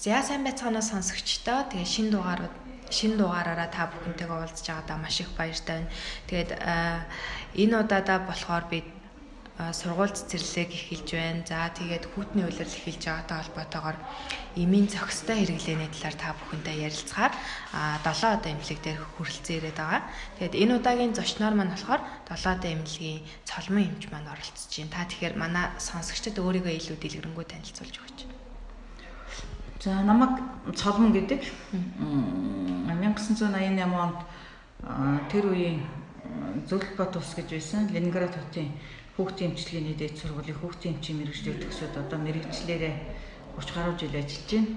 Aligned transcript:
За 0.00 0.22
сайн 0.24 0.48
байцгаана 0.48 0.80
сонсогчдоо. 0.80 1.68
Тэгээ 1.68 1.84
шин 1.84 2.08
дугаарууд 2.08 2.56
шин 2.88 3.20
дугаараараа 3.20 3.68
та 3.68 3.84
бүхэнтэйгээ 3.92 4.32
уулзж 4.32 4.64
байгаадаа 4.64 4.96
маш 4.96 5.20
их 5.20 5.28
баяртай 5.36 5.76
байна. 5.76 5.92
Тэгээд 6.24 6.50
энэ 7.60 7.74
удаадаа 7.84 8.18
болохоор 8.24 8.64
би 8.72 8.80
сургууль 9.76 10.16
цэцэрлэг 10.16 10.72
эхэлж 10.72 11.08
байна. 11.12 11.44
За 11.44 11.68
тэгээд 11.76 12.08
хүүтний 12.16 12.48
улирал 12.48 12.76
эхэлж 12.80 13.02
байгаатай 13.04 13.36
холбоотойгоор 13.44 13.98
эмийн 14.56 14.88
зохистой 14.88 15.36
хэрэглээний 15.36 15.92
талаар 15.92 16.16
та 16.16 16.32
бүхэнтэй 16.32 16.76
ярилцахаар 16.80 17.32
а 17.76 18.00
7 18.00 18.40
удаа 18.40 18.52
эмнэлэг 18.56 18.80
дээр 18.80 19.04
хүрэлцэн 19.20 19.56
ирээд 19.60 19.76
байгаа. 19.84 20.02
Тэгээд 20.40 20.54
энэ 20.64 20.76
удаагийн 20.80 21.12
зочноор 21.12 21.52
маань 21.60 21.76
болохоор 21.76 22.00
7 22.24 22.56
удаа 22.56 22.72
эмнэлгийн 22.72 23.20
цолмон 23.44 23.84
эмч 23.84 24.08
маань 24.08 24.32
оролцож 24.32 24.64
байна. 24.64 24.96
Та 24.96 25.04
тэгэхээр 25.12 25.36
манай 25.36 25.64
сонсогчдод 25.76 26.40
өөрийгөө 26.40 26.72
илүү 26.72 26.96
дэлгэрэнгүй 26.96 27.44
танилцуулж 27.52 27.96
өгөөч. 28.00 28.19
За 29.80 30.04
намайг 30.04 30.36
цолмон 30.76 31.16
гэдэг 31.16 31.40
1988 31.72 33.80
онд 33.96 34.20
тэр 35.32 35.48
үеийн 35.48 35.80
Зөвлөлбат 36.68 37.16
ус 37.16 37.32
гэж 37.32 37.48
байсан 37.48 37.88
Ленинград 37.88 38.36
хотын 38.36 38.76
хүүхдийн 39.16 39.56
эмчилгээний 39.56 39.96
дээд 39.96 40.20
сургуулийн 40.20 40.60
хүүхдийн 40.60 41.00
эмчийн 41.00 41.24
мэрэгчлэр 41.24 41.64
төгсөөд 41.64 41.96
одоо 41.96 42.20
мэрэгчлэрээ 42.20 43.56
30 43.56 43.72
гаруй 43.72 43.96
жил 43.96 44.20
ажиллаж 44.20 44.52
байна. 44.52 44.68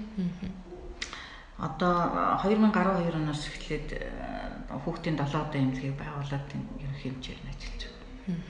Одоо 1.60 2.40
2012 2.40 3.20
оноос 3.20 3.44
эхлээд 3.52 4.00
хүүхдийн 4.88 5.20
7 5.20 5.36
удаа 5.36 5.52
эмнэлгийг 5.52 6.00
байгуулад 6.00 6.48
ерөнхий 6.80 7.12
эмчээр 7.12 7.44
ажиллаж 7.44 7.92
байна. 8.24 8.40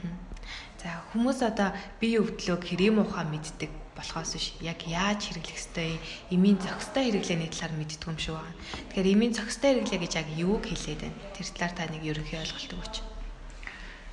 За 0.79 1.03
хүмүүс 1.11 1.43
одоо 1.43 1.75
бие 1.99 2.23
өвдлөөг 2.23 2.63
хэрэм 2.63 3.03
ухаан 3.03 3.35
мэддэг 3.35 3.83
болохоос 3.95 4.35
биш 4.35 4.47
яг 4.61 4.83
яаж 4.85 5.31
хэрэглэх 5.31 5.55
ёстой 5.55 5.99
эмийн 6.29 6.59
зохистой 6.59 7.09
хэрэглээний 7.09 7.49
талаар 7.49 7.73
мэддэг 7.79 8.03
юм 8.05 8.19
шиг 8.19 8.35
байна. 8.35 8.55
Тэгэхээр 8.91 9.11
эмийн 9.15 9.33
зохистой 9.33 9.71
хэрэглээ 9.79 10.01
гэж 10.03 10.13
яг 10.19 10.29
юуг 10.35 10.63
хэлээд 10.67 11.01
байна? 11.01 11.19
Тэр 11.33 11.47
талаар 11.55 11.73
та 11.73 11.83
нэг 11.87 12.03
ерөнхий 12.03 12.39
ойлголт 12.39 12.71
өгөөч. 12.75 12.95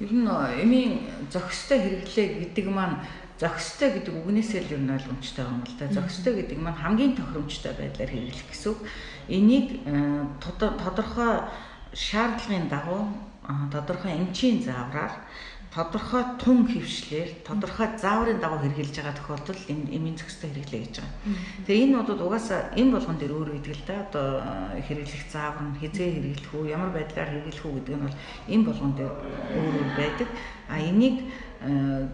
Ер 0.03 0.13
нь 0.15 0.31
эмийн 0.63 0.93
зохистой 1.35 1.79
хэрэглээ 1.83 2.27
гэдэг 2.47 2.67
маань 2.71 3.03
зохистой 3.43 3.91
гэдэг 3.99 4.15
үгнээсээ 4.23 4.61
л 4.71 4.75
ер 4.79 4.83
нь 4.87 4.95
ойлгомжтой 4.95 5.45
юм 5.51 5.67
л 5.67 5.75
да. 5.75 5.91
Зохистой 5.91 6.33
гэдэг 6.39 6.59
маань 6.63 6.79
хамгийн 6.79 7.19
тохиромжтой 7.19 7.75
байдлаар 7.75 8.11
хэрэглэх 8.11 8.47
гэсэн 8.47 8.71
үг. 8.71 8.81
Энийг 9.27 9.83
э, 9.83 10.27
тодорхой 10.39 11.43
шаардлагын 11.91 12.71
дагуу 12.71 13.11
тодорхой 13.71 14.15
эмчийн 14.15 14.63
заавраар 14.63 15.27
тодорхой 15.75 16.25
тун 16.39 16.69
хөвшлэр 16.69 17.29
тодорхой 17.49 17.89
зааврын 17.97 18.41
дагуу 18.41 18.61
хэрэгжилж 18.61 18.97
байгаа 19.01 19.17
тохиолдолд 19.17 19.61
эмийн 19.69 20.21
зохистой 20.21 20.53
хэрэглээ 20.53 20.81
гэж 20.85 20.97
байгаа. 21.01 21.17
Тэгээ 21.65 21.85
энэ 21.89 21.97
бодод 21.97 22.21
угаасаа 22.21 22.61
эм 22.77 22.93
болгон 22.93 23.17
дээр 23.17 23.33
өөр 23.33 23.51
гэдэг 23.57 23.73
л 23.81 23.85
да 23.89 23.97
одоо 24.05 24.29
хэрэглэх 24.85 25.25
заавар 25.33 25.65
нь 25.65 25.81
хизээ 25.81 26.09
хэрэглэх 26.13 26.53
үү 26.53 26.73
ямар 26.77 26.93
байдлаар 26.93 27.31
хэрэглэх 27.33 27.65
үү 27.65 27.75
гэдэг 27.81 27.97
нь 27.97 28.05
бол 28.05 28.17
эм 28.53 28.63
болгон 28.69 28.93
дээр 29.01 29.15
өөр 29.17 29.75
өөр 29.81 29.91
байдаг. 29.97 30.29
А 30.69 30.77
энийг 30.77 31.17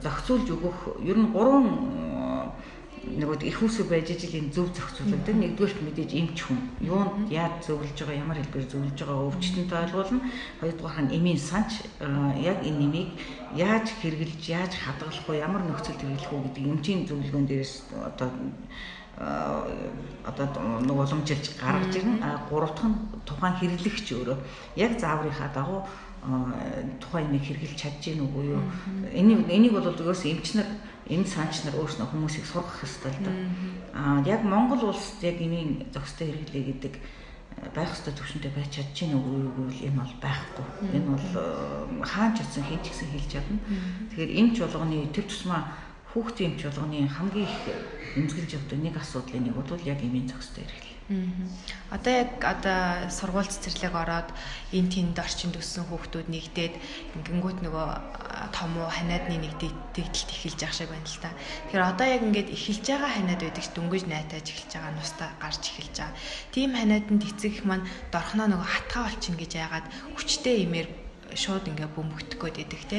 зохицуулж 0.07 0.47
өгөх 0.55 0.79
ер 1.03 1.19
нь 1.19 1.33
гурван 1.35 1.67
нөгөө 3.17 3.49
их 3.49 3.63
усү 3.63 3.89
байж 3.89 4.11
ижил 4.13 4.37
энэ 4.39 4.53
зөв 4.53 4.69
зохицуулдаг. 4.75 5.35
Нэгдүгээрт 5.35 5.81
мэдээж 5.81 6.13
эмч 6.13 6.39
хүн. 6.45 6.61
Юунд 6.85 7.31
яаж 7.33 7.65
зөвлөж 7.65 7.97
байгаа, 7.97 8.21
ямар 8.21 8.39
хэлбэр 8.39 8.69
зөвлөж 8.69 8.99
байгаа 9.01 9.27
өвчтөнтэй 9.33 9.79
ойлгуулна. 9.89 10.21
Хоёрдугаар 10.61 11.03
нь 11.09 11.15
эмийн 11.17 11.41
санч 11.41 11.89
яг 12.43 12.59
энэ 12.63 12.79
нэмийг 12.79 13.09
яаж 13.57 13.87
хэрэгжилж, 14.03 14.45
яаж 14.49 14.73
хадгалах 14.77 15.25
вэ, 15.29 15.41
ямар 15.41 15.63
нөхцөлд 15.65 16.01
хэрэглэх 16.03 16.33
үү 16.33 16.43
гэдэг 16.53 16.65
эмчийн 16.69 17.01
зөвлөгөөн 17.09 17.47
дээрээс 17.49 17.75
одоо 17.93 18.31
одоо 19.19 20.47
нэг 20.81 20.95
уламжилж 20.95 21.59
гаргаж 21.59 21.95
ирнэ. 21.97 22.23
А 22.23 22.47
гурав 22.51 22.75
дахь 22.75 22.87
нь 22.87 22.99
тухайн 23.27 23.55
хэрэглэгч 23.59 24.07
өөрөө 24.15 24.39
яг 24.77 24.93
зааврынхаа 25.01 25.51
дагуу 25.51 25.83
тухайн 27.03 27.27
юмыг 27.27 27.43
хэрэгжилж 27.43 27.79
чадж 27.79 28.03
гин 28.05 28.27
үгүй 28.27 28.55
юу. 28.55 28.63
Энийг 29.11 29.51
энийг 29.51 29.73
бол 29.75 29.91
зөвөөс 29.91 30.23
эмч 30.23 30.55
нар 30.55 30.69
энэ 31.11 31.27
санч 31.27 31.65
нар 31.65 31.75
өөрснөө 31.83 32.07
хүмүүсийг 32.15 32.47
сургах 32.47 32.85
ёстой 32.87 33.11
л 33.11 33.23
доо. 33.27 33.37
Аа 33.95 34.23
яг 34.23 34.43
Монгол 34.45 34.95
улсад 34.95 35.23
яг 35.23 35.41
эмийн 35.43 35.91
зохистой 35.91 36.31
хэрэглээ 36.31 36.65
гэдэг 36.69 36.95
э, 36.95 37.01
байх 37.75 37.91
ёстой 37.93 38.15
төвшөнтэй 38.15 38.53
байж 38.55 38.71
чадж 38.73 38.95
гин 38.95 39.19
үгүй 39.19 39.51
гэвэл 39.57 39.87
энэ 39.89 40.01
бол 40.01 40.15
байхгүй. 40.23 40.67
Энэ 40.95 41.09
бол 41.11 41.29
э, 41.37 42.05
хаан 42.07 42.33
ч 42.35 42.43
атсан 42.43 42.65
хин 42.65 42.81
ч 42.83 42.93
гэсэн 42.93 43.09
хэлж 43.13 43.29
чадна. 43.33 43.59
Тэгэхээр 44.15 44.33
эмч 44.39 44.55
болгоны 44.63 44.99
тэр 45.13 45.27
тусмаа 45.27 45.63
хүүхдийн 46.15 46.57
эмч 46.57 46.61
болгоны 46.65 47.09
хамгийн 47.09 47.47
их 47.51 47.57
эмзэглэж 48.17 48.51
явдаг 48.57 48.79
нэг 48.79 48.95
асуудлын 48.97 49.45
нэг 49.45 49.55
бол 49.55 49.83
яг 49.85 50.01
эмийн 50.01 50.29
зохистой 50.29 50.65
хэрэглээ 50.65 50.88
Одоо 51.09 52.13
яг 52.13 52.37
одоо 52.45 53.09
сургууль 53.09 53.49
цэцэрлэг 53.49 53.97
ороод 53.97 54.29
энэ 54.77 54.93
тэнд 54.93 55.17
орчинд 55.17 55.57
өссөн 55.57 55.89
хүүхдүүд 55.89 56.29
нэгдээд 56.29 56.75
ингэнгүүт 57.17 57.65
нөгөө 57.65 57.87
том 58.53 58.77
уу 58.77 58.93
ханиадны 58.93 59.41
нэг 59.41 59.57
дэгдэлт 59.57 60.29
эхэлж 60.29 60.61
явах 60.61 60.77
шиг 60.77 60.93
байна 60.93 61.09
л 61.09 61.23
та. 61.25 61.33
Тэгэхээр 61.73 61.89
одоо 61.97 62.07
яг 62.13 62.23
ингээд 62.29 62.53
эхэлж 62.53 62.85
байгаа 62.93 63.13
ханиад 63.17 63.41
байдаг 63.41 63.65
ч 63.65 63.69
дөнгөж 63.73 64.05
найтаж 64.05 64.47
эхэлж 64.53 64.73
байгаа 64.77 64.93
нустаа 65.01 65.29
гарч 65.41 65.63
эхэлж 65.73 65.97
байгаа. 65.97 66.21
Тим 66.53 66.71
ханиаданд 66.77 67.23
эцэг 67.25 67.53
их 67.57 67.65
маань 67.65 67.89
дорхноо 68.13 68.47
нөгөө 68.53 68.69
хатгаа 68.69 69.03
болчин 69.09 69.37
гэж 69.41 69.53
яагаад 69.65 69.87
хүчтэй 70.13 70.69
имээр 70.69 70.89
шууд 71.33 71.65
ингээ 71.73 71.89
бөмбөгдөх 71.97 72.37
гээд 72.37 72.69
идэг 72.69 72.83
те. 72.85 72.99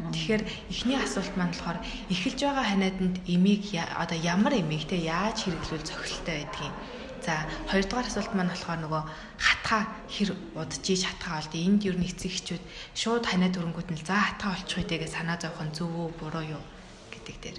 Тэгэхээр 0.00 0.42
эхний 0.72 0.96
асуулт 0.96 1.36
маань 1.36 1.52
болохоор 1.52 1.78
эхэлж 2.08 2.40
байгаа 2.40 2.64
ханиаданд 2.72 3.16
эмийг 3.28 3.68
одоо 3.76 4.16
ямар 4.16 4.56
эмийг 4.56 4.88
те 4.88 4.96
яаж 4.96 5.44
хэрэглүүл 5.44 5.84
зохилттой 5.84 6.44
байдгийг 6.44 6.99
За 7.20 7.44
хоёрдугаар 7.68 8.08
асуулт 8.08 8.32
маань 8.34 8.52
болохоор 8.52 8.80
нөгөө 8.80 9.02
хатгаа 9.36 9.82
хэр 10.08 10.30
удаж 10.56 10.84
ийж 10.88 11.04
хатгаа 11.04 11.40
болд. 11.40 11.54
Энд 11.54 11.84
юу 11.84 11.94
нэг 11.96 12.16
эцэг 12.16 12.32
эхчүүд 12.32 12.64
шууд 12.96 13.24
ханаа 13.28 13.52
төрөнгүүд 13.52 13.88
нь 13.92 14.00
за 14.00 14.16
хатгаа 14.16 14.56
болчих 14.56 14.78
үедээ 14.80 15.08
санаа 15.08 15.36
зовхон 15.36 15.70
зөв 15.76 15.92
үү 15.92 16.08
буруу 16.16 16.44
юу 16.56 16.62
гэдэг 17.12 17.36
дээр. 17.44 17.58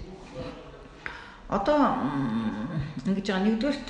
Одоо 1.52 1.78
ингэж 3.06 3.26
байгаа 3.28 3.44
нэгдүгээрт 3.44 3.88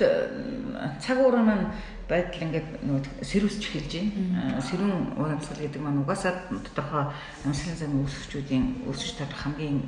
цаг 0.99 1.17
уурын 1.23 1.47
маань 1.47 1.65
байдал 2.11 2.43
ингээд 2.43 2.69
нөгөө 2.83 3.23
сэрүүсч 3.23 3.63
эхэлж 3.71 3.93
байна. 3.97 4.59
Сэрүүн 4.59 5.15
урамсгал 5.15 5.63
гэдэг 5.63 5.81
маань 5.81 6.03
угаасаа 6.03 6.51
тодорхой 6.51 7.07
амьсгалын 7.47 7.79
замын 7.79 8.03
үүсгчүүдийн 8.03 8.65
үүсгэж 8.83 9.15
тавих 9.15 9.39
хамгийн 9.39 9.79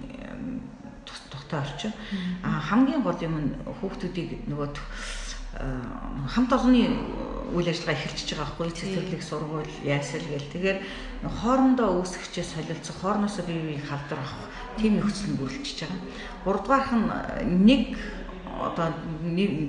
тухтай 1.05 1.59
орчин. 1.59 1.93
А 2.43 2.63
хамгийн 2.63 3.03
гол 3.03 3.19
юм 3.19 3.35
нь 3.43 3.49
хүүхдүүдийг 3.83 4.47
нөгөө 4.47 4.67
хамт 6.27 6.51
олонны 6.51 6.83
үйл 7.55 7.69
ажиллагаа 7.69 7.95
эхэлчихэж 7.95 8.29
байгаа 8.35 8.47
байхгүй 8.51 8.71
цэцэрлэг 8.75 9.21
сургууль 9.23 9.73
яасэл 9.87 10.27
гээл 10.27 10.51
тэгэхээр 10.51 10.79
хоорондоо 11.23 12.01
үүсгчээс 12.01 12.49
солилцох 12.59 12.97
хоороноосоо 12.99 13.45
бие 13.47 13.61
биеийг 13.63 13.85
халдар 13.87 14.19
авах 14.19 14.49
тийм 14.75 14.99
нөхцөл 14.99 15.31
нь 15.31 15.39
бүрэлдэж 15.39 15.77
байгаа. 15.87 16.01
Гуравдугаарх 16.43 16.91
нь 16.91 17.07
нэг 17.63 17.83
одоо 18.55 18.87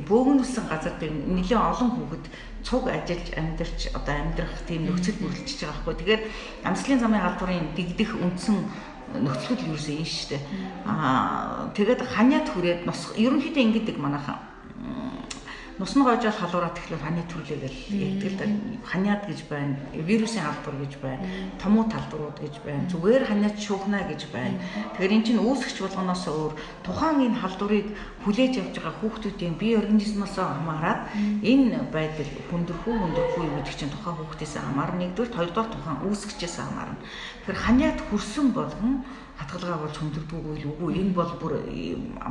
бөөгнүүлсэн 0.09 0.65
газар 0.67 0.95
дээр 0.99 1.15
нэлээд 1.15 1.63
олон 1.71 1.91
хүүхэд 1.95 2.25
цуг 2.67 2.85
ажиллаж 2.91 3.29
амьдарч 3.35 3.81
одоо 3.95 4.15
амьдрах 4.15 4.57
тийм 4.67 4.91
нөхцөл 4.91 5.23
бүрэлдэж 5.23 5.59
байгаа 5.63 5.75
байхгүй. 5.75 5.95
Тэгэхээр 5.95 6.23
амслын 6.67 7.01
замын 7.03 7.23
халдварын 7.23 7.71
дэгдэх 7.79 8.11
үндсэн 8.15 8.57
нөхцөл 9.23 9.63
юу 9.71 9.79
гэсэн 9.79 10.03
юм 10.03 10.07
шүү 10.07 10.29
дээ. 10.35 10.43
Аа 10.91 11.71
тэгээд 11.75 12.01
ханиад 12.03 12.47
хүрээд 12.51 12.81
ерөнхийдөө 12.87 13.63
ингэдэг 13.63 13.97
манайхан 13.99 14.56
нусны 15.79 16.05
гойжол 16.09 16.33
халуураад 16.33 16.73
тэгэхээр 16.73 17.05
ханы 17.05 17.23
төрлөөгөл 17.29 17.79
ярьдаг 17.93 18.33
л 18.33 18.39
да 18.41 18.47
ханиад 18.89 19.29
гэж 19.29 19.41
байна 19.45 19.77
вирусын 19.93 20.41
халдвар 20.41 20.77
гэж 20.81 20.93
байна 21.05 21.21
томуу 21.61 21.85
талдварууд 21.85 22.39
гэж 22.41 22.55
байна 22.65 22.89
зүгээр 22.89 23.29
ханиад 23.29 23.57
шугна 23.61 24.01
гэж 24.09 24.33
байна. 24.33 24.57
Тэгэхээр 24.97 25.13
эн 25.13 25.25
чинь 25.29 25.45
үүсгч 25.45 25.77
болгоноос 25.85 26.25
өөр 26.33 26.53
тухайн 26.81 27.29
энэ 27.29 27.41
халдварыг 27.45 27.87
хүлээж 28.25 28.55
авч 28.57 28.77
байгаа 28.81 28.97
хүүхдүүдийн 29.05 29.55
бие 29.61 29.77
организмоос 29.77 30.37
хамаарат 30.41 31.13
энэ 31.45 31.93
байдал 31.93 32.31
хүндэрхүү 32.49 32.95
хүндэрхгүй 32.97 33.45
юу 33.45 33.57
гэдэг 33.61 33.77
чинь 33.77 33.93
тухайн 33.93 34.17
хүүхдээс 34.17 34.55
хамаарна 34.57 35.01
нэгдүгээр 35.05 35.37
хоёрдугаар 35.37 35.71
тухайн 35.77 35.99
үүсгчээс 36.09 36.57
хамаарна 36.57 37.05
тэгэхээр 37.45 37.61
ханиад 37.61 37.99
хүрсэн 38.09 38.49
болгон 38.57 39.05
хатгалгаа 39.37 39.85
болж 39.85 39.97
хүндэрдэггүй 40.01 40.57
л 40.57 40.69
үгүй. 40.73 40.91
Энэ 40.97 41.13
бол 41.13 41.33
бүр 41.37 41.53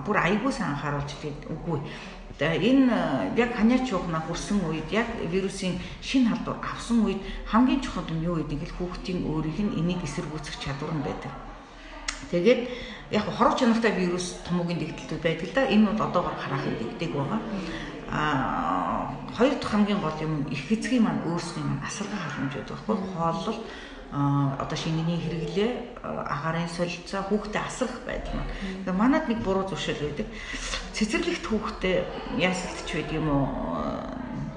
бүр 0.02 0.18
сайн 0.50 0.74
анхааруулж 0.74 1.14
тэгээд 1.14 1.54
үгүй 1.54 1.80
энэ 2.40 2.92
э, 2.92 3.40
яг 3.40 3.56
ханиач 3.56 3.88
чухна 3.90 4.20
хүрсэн 4.20 4.60
үед 4.68 4.92
яг 4.92 5.08
вирусын 5.32 5.80
шин 6.02 6.28
халдвар 6.28 6.60
авсан 6.60 7.06
үед 7.06 7.22
хамгийн 7.48 7.82
чухал 7.82 8.04
нь 8.12 8.24
юу 8.24 8.36
гэдэг 8.44 8.60
нь 8.60 8.76
хүүхдийн 8.76 9.24
өөрийнх 9.24 9.60
нь 9.64 9.76
энийг 9.80 10.04
эсэргүүцэх 10.04 10.60
чадвар 10.60 10.92
нь 10.92 11.06
байдаг. 11.06 11.32
Тэгээд 12.32 12.62
яг 13.12 13.26
хоров 13.32 13.56
чанартай 13.56 13.92
вирус 13.96 14.36
томоогийн 14.44 14.80
дэгдэлтүүд 14.80 15.22
байдаг 15.24 15.48
л 15.48 15.56
да. 15.56 15.64
Энэ 15.72 15.88
бол 15.92 16.08
одоогоор 16.08 16.36
харахад 16.36 16.76
дэгдэг 16.76 17.12
байгаа. 17.16 17.40
Аа 18.12 19.16
хоёр 19.38 19.56
дахь 19.56 19.72
хамгийн 19.72 20.00
гол 20.00 20.20
юм 20.22 20.44
их 20.52 20.72
эзгийн 20.72 21.04
маань 21.04 21.24
өөрсний 21.28 21.64
маань 21.64 21.84
асаргын 21.88 22.20
халамжууд 22.20 22.70
баггүй 22.88 23.10
хооллол 23.16 23.60
одоо 24.12 24.78
шингэний 24.78 25.20
хэрэглээ 25.20 25.72
агарын 26.04 26.70
солилцоо 26.70 27.26
хүүхдэд 27.26 27.62
асрах 27.62 28.04
байдал 28.06 28.38
маань. 28.38 28.54
Тэгээ 28.86 29.00
манад 29.00 29.26
нэг 29.28 29.40
буруу 29.42 29.66
зөвшөөрөл 29.70 30.14
байдаг. 30.14 30.28
Цэцэрлэгт 30.94 31.46
хүүхдэд 31.48 32.06
ясалт 32.38 32.80
ч 32.86 32.90
байдаг 33.02 33.16
юм 33.18 33.28
уу 33.30 33.46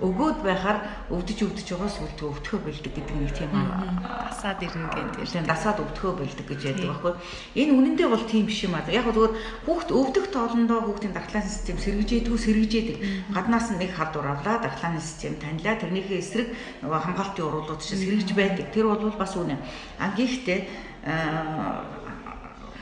өгөөд 0.02 0.38
байхаар 0.46 0.78
өвдөж 1.10 1.38
өвдөж 1.42 1.66
байгаа 1.74 1.90
сүлдөө 1.90 2.28
өвдөхөө 2.30 2.60
бэлдэг 2.64 2.92
гэдэг 2.94 3.16
нэг 3.18 3.32
тийм 3.34 3.50
дасаад 3.50 4.60
ирнэ 4.62 4.88
гэдэг. 4.94 5.26
Тийм 5.26 5.46
дасаад 5.46 5.78
өвдөхөө 5.82 6.12
бэлдэг 6.22 6.46
гэж 6.46 6.60
яддаг 6.70 6.86
байхгүй. 6.94 7.14
Энэ 7.58 7.72
үнэндээ 7.74 8.08
бол 8.08 8.24
тийм 8.30 8.46
биш 8.46 8.62
юм 8.62 8.78
аа. 8.78 8.86
Яг 8.86 9.10
зөвхөн 9.10 9.34
хүүхд 9.66 9.88
өвдөх 9.90 10.26
тоолондоо 10.30 10.78
хүүхдийн 10.86 11.14
дархлааны 11.14 11.50
систем 11.50 11.76
сэргижээдгүй 11.82 12.38
сэргижээдэг. 12.38 12.96
Гаднаас 13.34 13.68
нь 13.74 13.80
нэг 13.82 13.90
халдвар 13.98 14.38
авлаа 14.38 14.56
дархлааны 14.62 15.02
систем 15.02 15.34
танилаа 15.42 15.74
тэрнийхээ 15.82 16.22
эсрэг 16.22 16.48
нөгөө 16.86 17.00
хамгаалтын 17.02 17.46
урвалууд 17.46 17.82
чинь 17.82 17.98
сэргиж 17.98 18.30
байдаг. 18.38 18.70
Тэр 18.70 18.86
бол 18.94 19.18
бас 19.18 19.34
үнэ. 19.34 19.58
А 19.98 20.14
гэхдээ 20.14 20.60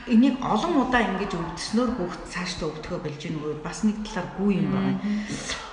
энийг 0.07 0.39
олон 0.39 0.87
удаа 0.87 1.03
ингэж 1.03 1.35
өвдснөөр 1.35 1.91
хүүхд 1.99 2.21
цаашдаа 2.31 2.71
өвдөхөө 2.71 2.99
болж 3.03 3.21
ийнгүй 3.27 3.53
бас 3.59 3.83
нэг 3.83 3.99
талаар 4.07 4.27
гүй 4.39 4.51
юм 4.63 4.71
байна 4.71 4.99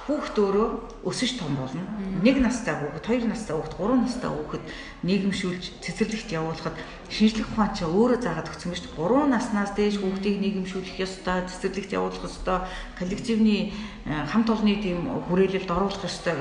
хүүхд 0.04 0.36
өөрөө 0.36 0.68
өсөж 1.08 1.40
том 1.40 1.56
болно. 1.56 1.80
Нэг 2.20 2.36
настай 2.44 2.76
хүүхд, 2.76 3.08
хоёр 3.08 3.24
настай 3.24 3.56
хүүхд, 3.56 3.72
гурван 3.80 4.04
настай 4.04 4.28
хүүхэд 4.28 4.64
нийгэмшүүлж 5.00 5.80
цэцэрлэгт 5.80 6.28
явуулахад 6.28 6.76
шинжлэх 7.08 7.48
ухаан 7.48 7.72
ч 7.72 7.88
өөрөө 7.88 8.20
заагаад 8.20 8.52
өгсөн 8.52 8.76
дээ. 8.76 9.00
Гурван 9.00 9.32
наснаас 9.32 9.72
дээш 9.72 10.04
хүүхдийг 10.04 10.36
нийгэмшүүлэх 10.44 11.00
ёстой, 11.00 11.48
цэцэрлэгт 11.48 11.96
явуулах 11.96 12.20
ёстой, 12.20 12.68
коллективний 13.00 13.72
э, 14.04 14.12
хамт 14.28 14.52
олонны 14.52 14.76
тийм 14.84 15.08
хүрээлэлд 15.24 15.72
оруулах 15.72 16.04
ёстой. 16.04 16.36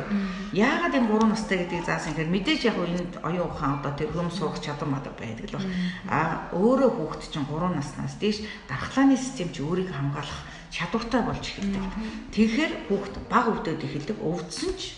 Яагаад 0.51 0.99
энэ 0.99 1.07
гурван 1.07 1.31
настай 1.31 1.63
гэдгийг 1.63 1.87
заасан 1.87 2.19
гэхээр 2.19 2.35
мэдээж 2.35 2.61
яг 2.67 2.75
энд 2.83 3.15
оюун 3.23 3.47
ухаан 3.47 3.79
одоо 3.79 3.95
тэр 3.95 4.11
хөм 4.11 4.27
сурах 4.27 4.59
чадвар 4.59 4.91
мадаа 4.91 5.15
байдаг 5.15 5.47
л 5.47 5.55
байна. 5.55 5.71
А 6.11 6.19
өөрөө 6.51 6.91
хүүхд 6.99 7.31
чинь 7.31 7.47
гурван 7.47 7.79
наснаас 7.79 8.19
дээш 8.19 8.43
дархлааны 8.67 9.15
систем 9.15 9.55
ч 9.55 9.63
өөрийг 9.63 9.87
хамгаалах 9.87 10.62
чадвартай 10.73 11.21
болж 11.21 11.45
эхэлдэг. 11.45 11.85
Тэгэхээр 12.33 12.73
хүүхд 12.89 13.15
баг 13.29 13.45
өвдөд 13.53 13.85
эхэлдэг. 13.85 14.17
Өвдсөн 14.17 14.73
ч 14.73 14.97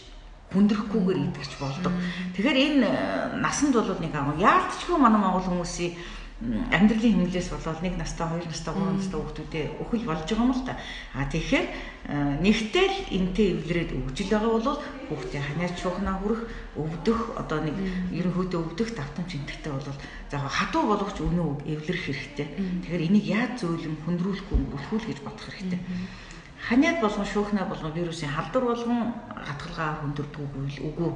хүндрэхгүйгээр 0.56 1.19
идэгч 1.27 1.51
болдог. 1.60 1.92
Тэгэхээр 2.31 2.57
энэ 2.63 2.88
э, 2.88 2.95
насанд 3.44 3.75
бол 3.75 4.00
нэг 4.00 4.16
аа 4.16 4.31
яалтчгүй 4.39 4.95
манай 4.95 5.19
монгол 5.19 5.44
хүмүүсийн 5.51 6.00
амьдралын 6.44 7.16
хэмнэлээс 7.16 7.48
болоод 7.48 7.80
нэг 7.80 7.96
настай, 7.96 8.28
хоёр 8.28 8.44
настай, 8.44 8.74
гурван 8.76 9.00
настай 9.00 9.20
хүүхдүүдэд 9.24 9.80
өхөл 9.80 10.04
болж 10.04 10.28
байгаа 10.28 10.44
юм 10.44 10.52
л 10.52 10.68
та. 10.68 10.76
А 11.16 11.24
тэгэхээр 11.32 11.68
нэгтэл 12.44 12.96
энтэй 13.08 13.48
эвлэрээд 13.56 13.92
өгжил 13.96 14.30
байгаа 14.36 14.52
бол 14.52 14.84
хүүхдээ 15.08 15.42
ханиач 15.48 15.76
шуухнаа 15.80 16.20
хүрэх, 16.20 16.42
өвдөх 16.76 17.40
одоо 17.40 17.60
нэг 17.64 17.76
ерөнхийдөө 18.12 18.62
өвдөх 18.68 18.90
давтамж 18.92 19.32
энтертэй 19.32 19.72
бол 19.72 19.88
за 19.88 20.38
хатуу 20.44 20.84
боловч 20.92 21.18
өнөө 21.24 21.72
эвлэрэх 21.72 22.04
хэрэгтэй. 22.04 22.48
Тэгэхээр 22.84 23.08
энийг 23.08 23.26
яаж 23.32 23.64
зөөлөн 23.64 23.96
хүндрүүлэхгүй 24.04 24.58
өнгөрүүлэх 24.60 25.08
гэж 25.08 25.20
бодох 25.24 25.48
хэрэгтэй 25.56 25.80
ханиад 26.68 26.98
болгон 27.02 27.26
шүүхнэ 27.30 27.62
болгон 27.70 27.94
вирусын 27.94 28.34
халдвар 28.34 28.66
болгон 28.74 29.14
хатгалгаа 29.38 30.02
хүндэрдэг 30.02 30.82
үгүй. 30.82 31.12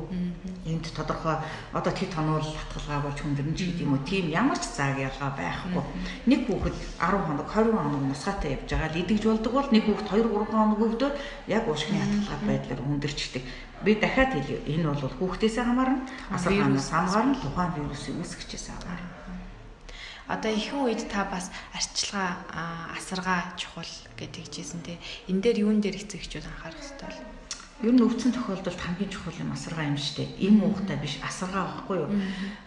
Энд 0.70 0.86
тодорхой 0.94 1.42
одоо 1.74 1.94
тэд 1.94 2.14
тоноор 2.14 2.46
хатгалгаа 2.46 3.10
болж 3.10 3.18
хүндэрнэ 3.18 3.58
ч 3.58 3.74
гэдэг 3.74 3.82
юм 3.82 3.98
уу. 3.98 4.06
Тийм 4.06 4.30
ямар 4.30 4.62
ч 4.62 4.70
зааг 4.70 5.02
ялгаа 5.02 5.34
байхгүй. 5.34 5.84
Нэг 6.30 6.46
хүүхэд 6.46 6.78
10 7.02 7.26
хоног 7.26 7.48
20 7.50 7.74
хоног 7.74 8.04
нусгаатай 8.06 8.50
явж 8.62 8.70
байгаа 8.70 8.90
л 8.94 9.02
идэгж 9.02 9.24
болдог 9.26 9.54
бол 9.58 9.70
нэг 9.74 9.84
хүүхэд 9.90 10.08
2 10.14 10.30
3 10.30 10.54
хоног 10.54 10.80
өвдөд 10.86 11.14
яг 11.50 11.64
уушгины 11.66 11.98
хатгалгаа 11.98 12.46
байдлаар 12.46 12.82
хүндэрчдэг. 12.86 13.44
Би 13.82 13.92
дахиад 13.98 14.32
хэлье. 14.38 14.62
Энэ 14.70 14.86
бол 14.94 15.18
хүүхдээс 15.18 15.58
хамаарна, 15.66 16.06
асаргаанаас 16.30 16.90
хамаарна, 16.94 17.42
тухайн 17.42 17.74
вирусын 17.74 18.22
үүсгчээс 18.22 18.70
хамаарна 18.70 19.19
одоо 20.30 20.52
ихэнх 20.54 20.86
үед 20.86 21.02
та 21.10 21.26
бас 21.26 21.50
арчилгаа 21.74 22.38
асаргаа 22.94 23.58
чухал 23.58 23.90
гэдэг 24.14 24.46
хэлжсэн 24.46 24.82
те 24.86 25.02
энэ 25.28 25.42
дээр 25.42 25.58
юун 25.66 25.82
дээр 25.82 25.98
эцэг 25.98 26.22
эхчүүд 26.22 26.46
анхаарах 26.46 26.78
хэрэгтэй 26.78 27.39
Ер 27.80 27.96
нь 27.96 28.04
өвцөн 28.04 28.36
тохиолдолд 28.36 28.76
хамгийн 28.76 29.08
чухал 29.08 29.40
юм 29.40 29.56
асаргаа 29.56 29.88
юм 29.88 29.96
шүү 29.96 30.28
дээ. 30.36 30.52
Им 30.52 30.68
уухтай 30.68 31.00
биш 31.00 31.16
асаргаа 31.24 31.64
байхгүй 31.80 31.98
юу? 32.04 32.12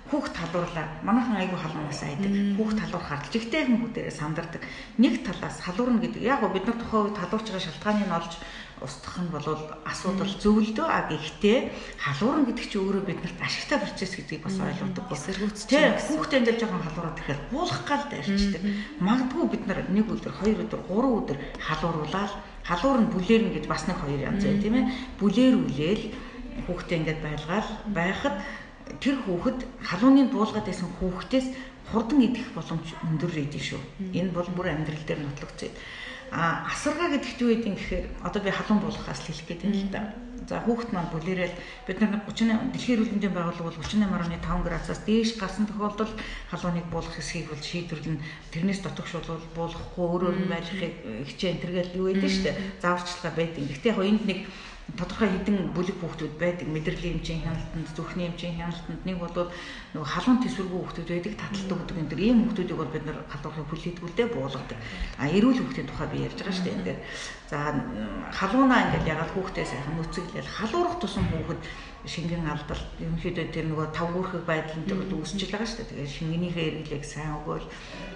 Хүүхд 0.08 0.32
талуурлаа. 0.32 1.04
Манайхан 1.04 1.36
айгүй 1.36 1.58
халуунаас 1.60 2.00
айдаг. 2.00 2.32
Хүүхд 2.56 2.80
талуур 2.80 3.04
хардж 3.04 3.32
ихтэй 3.36 3.68
хүн 3.68 3.84
бүгдээрээ 3.84 4.08
сандардаг. 4.08 4.64
Нэг 4.96 5.20
талаас 5.20 5.60
халуурна 5.60 6.00
гэдэг. 6.00 6.16
Яг 6.24 6.40
гоо 6.40 6.56
бид 6.56 6.64
нар 6.64 6.80
тухайн 6.80 7.12
үед 7.12 7.20
халуурч 7.20 7.44
байгаа 7.44 7.60
шалтгааныг 7.60 8.08
нь 8.08 8.16
олж 8.16 8.32
устгах 8.80 9.18
нь 9.20 9.28
бол 9.28 9.46
асуудал 9.84 10.32
зөвлөдөө 10.42 10.88
а 10.88 11.04
гэхдээ 11.06 11.58
халуурна 12.00 12.48
гэдэг 12.48 12.66
чинь 12.72 12.82
өөрөө 12.82 13.04
биднэрт 13.04 13.38
ашигтай 13.44 13.78
процесс 13.84 14.16
гэдгийг 14.16 14.42
бас 14.42 14.56
ойлгодог. 14.58 15.04
Эсэргүүцэж. 15.12 15.68
Тийм 15.68 15.92
хүүхдээ 15.92 16.40
дээр 16.40 16.58
жоохон 16.58 16.82
халуураад 16.88 17.16
тэгэхээр 17.20 17.40
буулах 17.52 17.82
гал 17.86 18.04
дайрчдаг. 18.10 18.62
Магадгүй 18.98 19.44
бид 19.54 19.64
нар 19.68 19.80
нэг 19.86 20.06
өдөр, 20.08 20.34
хоёр 20.34 20.58
өдөр, 20.66 20.80
гурван 20.88 21.14
өдөр 21.20 21.38
халууруулаад 21.62 22.32
халуур 22.62 22.98
нь 23.02 23.12
бүлээр 23.12 23.42
нь 23.50 23.54
гэж 23.58 23.64
бас 23.66 23.86
нэг 23.86 23.98
хоёр 23.98 24.20
янз 24.22 24.44
бай 24.44 24.58
тийм 24.62 24.74
ээ. 24.78 24.86
Бүлээр 25.18 25.54
үлээл 25.58 26.04
хүүхдээ 26.66 26.98
ингээд 26.98 27.20
байлгаал 27.22 27.70
байхад 27.90 28.36
тэр 29.02 29.16
хүүхэд 29.24 29.58
халууны 29.82 30.30
буулгаад 30.30 30.66
байсан 30.66 30.88
хүүхдээс 30.98 31.46
хурдан 31.90 32.20
идэх 32.22 32.46
боломж 32.54 32.86
өндөр 33.02 33.32
идэв 33.36 33.62
шүү. 33.62 33.82
Энэ 34.14 34.30
бол 34.30 34.48
бүр 34.54 34.70
амьдрал 34.70 35.04
дээр 35.06 35.20
нотлогдсон. 35.26 35.72
А 36.32 36.64
асаргаа 36.72 37.12
гэдэгт 37.12 37.42
юу 37.42 37.50
гэдэг 37.52 37.68
юм 37.68 37.76
гэхээр 37.76 38.04
одоо 38.24 38.40
би 38.40 38.50
халуун 38.50 38.80
буулгахаас 38.80 39.20
хэлэх 39.26 39.46
гээд 39.48 39.62
байна 39.66 39.76
л 39.76 39.92
да. 39.92 40.02
За 40.48 40.60
хүүхэд 40.64 40.90
маань 40.92 41.10
бүлэрэл 41.12 41.54
бид 41.86 41.98
нар 42.00 42.18
38 42.26 42.72
дэлхийн 42.74 42.96
эрүүл 42.98 43.12
мэндийн 43.14 43.34
байгууллага 43.36 43.68
бол 43.70 43.80
38.5 43.82 44.66
градусаас 44.66 45.00
дээш 45.06 45.30
гарсан 45.38 45.66
тохиолдолд 45.70 46.16
халууныг 46.50 46.86
буулгах 46.90 47.16
хэсгийг 47.18 47.46
бол 47.50 47.62
шийдвэрлэн 47.62 48.18
тэрнээс 48.50 48.80
дотогшуулбал 48.82 49.46
буулгахгүй 49.54 50.04
өөрөөр 50.08 50.36
нь 50.42 50.50
байхыг 50.50 50.94
хичээн 51.28 51.62
тэргээл 51.62 51.98
юу 52.00 52.06
гэдэг 52.10 52.26
нь 52.26 52.34
шүү 52.34 52.44
дээ. 52.50 52.56
Зааварчилгаа 52.82 53.32
байдаг. 53.38 53.62
Гэхдээ 53.70 53.92
яг 53.92 54.00
энд 54.02 54.24
нэг 54.26 54.40
тодорхой 54.98 55.28
хэдэн 55.30 55.72
бүлэг 55.72 55.96
хүүхдүүд 56.02 56.34
байдаг. 56.36 56.66
Мэдрэлийн 56.68 57.22
эмчийн 57.22 57.40
хяналтанд 57.46 57.88
зүрхний 57.96 58.26
эмчийн 58.28 58.58
хяналтанд 58.58 59.02
нэг 59.06 59.16
бол 59.22 59.48
нөгөө 59.94 60.08
халуун 60.10 60.42
төсвөргүй 60.42 60.78
хүүхдүүд 60.82 61.08
байдаг 61.08 61.32
таталтаа 61.38 61.76
гэдэг 61.80 61.96
энэ 62.02 62.10
төр. 62.10 62.20
Ийм 62.20 62.38
хүүхдүүдийг 62.44 62.78
бол 62.78 62.92
бид 62.92 63.04
нар 63.06 63.18
халуурыг 63.30 63.68
хүлээдгүүлдэ 63.70 64.24
буулгадаг. 64.34 64.78
А 65.16 65.24
эрүүл 65.30 65.60
хүүхдийн 65.62 65.88
тухай 65.88 66.08
би 66.10 66.26
ярьж 66.26 66.38
байгаа 66.42 66.54
шүү 66.58 66.66
дээ 66.66 66.76
энэ 66.76 66.86
дээр. 66.86 67.00
За 67.46 67.58
халуунаа 68.36 68.80
ингээд 68.90 69.10
ягаад 69.14 69.32
хүүхдээ 69.32 69.66
сайхан 69.70 69.94
нүцэглэл 69.96 70.54
халуурах 70.56 70.96
тусам 70.98 71.24
хүүхэд 71.30 71.60
шингэн 72.02 72.42
алдалт 72.50 72.88
ерөнхийдөө 72.98 73.46
тэр 73.54 73.66
нөгөө 73.70 73.94
тавгуурхэг 73.94 74.42
байдлын 74.42 74.82
дээр 74.90 75.06
үүсчил 75.14 75.54
байгаа 75.54 75.68
шүү 75.70 75.78
дээ. 75.86 75.90
Тэгээд 76.02 76.14
шингэнийхээ 76.18 76.66
эргэлийг 76.82 77.04
сайн 77.06 77.38
өгөөл 77.38 77.66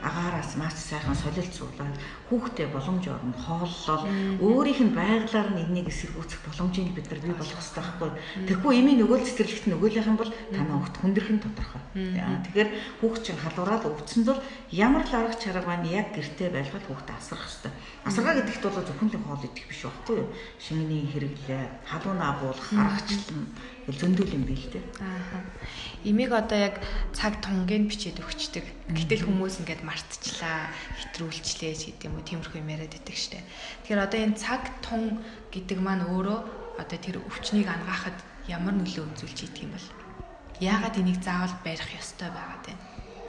агаараас 0.03 0.51
маш 0.59 0.75
сайхан 0.75 1.15
солилт 1.15 1.55
суулаад 1.55 1.95
хүүхдээ 2.27 2.69
боломж 2.75 3.05
орно 3.07 3.35
хооллол 3.39 4.05
өөрийнх 4.43 4.83
нь 4.91 4.97
байглаар 4.99 5.49
нь 5.55 5.63
энийг 5.71 5.87
эсэргүүцэх 5.87 6.43
боломжийг 6.43 6.99
бид 6.99 7.07
нар 7.07 7.21
бий 7.23 7.35
болгох 7.39 7.63
хэрэгтэй 7.63 7.83
байхгүй. 7.87 8.11
Тэгэхгүй 8.51 8.73
эмийн 8.75 8.99
нөгөө 9.07 9.19
цэцэрлэгт 9.23 9.67
нөгөөлийнх 9.71 10.11
нь 10.11 10.19
бол 10.19 10.33
танаа 10.51 10.79
хөлт 10.83 10.97
хүндрэх 10.99 11.31
нь 11.31 11.45
тодорхой. 11.47 11.83
Тэгэхээр 11.95 12.71
хүүхд 12.99 13.23
чинь 13.23 13.39
халуураад 13.39 13.87
өвдсөн 13.87 14.23
бол 14.27 14.41
ямар 14.75 15.05
л 15.07 15.15
арга 15.15 15.39
чарга 15.39 15.63
байна 15.63 15.87
яг 15.87 16.11
гэртээ 16.11 16.51
байлгаад 16.51 16.85
хүүхдээ 16.91 17.17
асрах 17.17 17.43
хэрэгтэй. 17.47 17.73
Асаргаа 18.03 18.35
гэдэгт 18.43 18.63
бол 18.67 18.83
зөвхөн 18.83 19.11
л 19.15 19.27
хоол 19.27 19.47
идэх 19.47 19.67
биш 19.71 19.81
байхгүй 19.87 20.17
юу? 20.19 20.29
Шингэний 20.59 21.07
хэрэглээ, 21.07 21.65
халуунаа 21.87 22.33
буулгах, 22.43 22.71
аргачлал 22.75 23.47
зөндөл 23.95 24.35
юм 24.35 24.45
биш 24.51 24.67
үү? 24.67 24.83
Аа. 24.99 25.47
Имийг 26.03 26.35
одоо 26.35 26.59
яг 26.59 26.83
цаг 27.15 27.39
тунгийн 27.39 27.87
бичээд 27.87 28.19
өгчдөг. 28.19 28.67
Гэтэл 28.91 29.31
хүмүүс 29.31 29.63
ингээд 29.63 29.87
мартчихлаа, 29.87 30.75
хэтрүүлчлээ 31.15 31.75
ч 31.79 31.95
гэдэг 31.95 32.11
юм 32.11 32.19
уу, 32.19 32.27
тиймэрхүү 32.27 32.59
юм 32.59 32.73
яриад 32.75 32.91
байдаг 32.99 33.15
штэ. 33.15 33.47
Тэгэхээр 33.87 34.03
одоо 34.03 34.19
энэ 34.19 34.39
цаг 34.43 34.63
тун 34.83 35.23
гэдэг 35.55 35.79
маань 35.79 36.03
өөрөө 36.03 36.39
одоо 36.83 36.99
тэр 36.99 37.23
өвчнийг 37.23 37.71
ангаахад 37.71 38.19
ямар 38.51 38.75
нөлөө 38.75 39.07
үзүүлж 39.07 39.39
идэг 39.47 39.71
юм 39.71 39.73
бол 39.75 39.89
яагаад 40.59 40.99
энийг 40.99 41.23
заавал 41.23 41.55
барих 41.63 41.91
ёстой 41.95 42.31
байгаад 42.35 42.65
байна? 42.67 42.83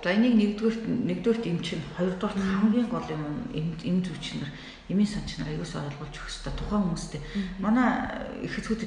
За 0.03 0.13
энийг 0.13 0.35
нэгдүгürt 0.39 0.83
нэгдүгürt 0.87 1.43
эм 1.49 1.59
чинь 1.65 1.83
хоёрдугаар 1.97 2.37
хамгийн 2.37 2.87
гол 2.87 3.07
юм 3.11 3.23
эм 3.51 3.99
зүвч 4.05 4.39
нар 4.39 4.51
эмийн 4.87 5.07
санч 5.07 5.37
нар 5.37 5.51
аюусаа 5.51 5.87
ойлгуулж 5.87 6.15
өгөх 6.15 6.27
хэрэгтэй 6.31 6.53
тухайн 6.55 6.83
хүмүүстэй. 6.87 7.21
Манай 7.59 7.87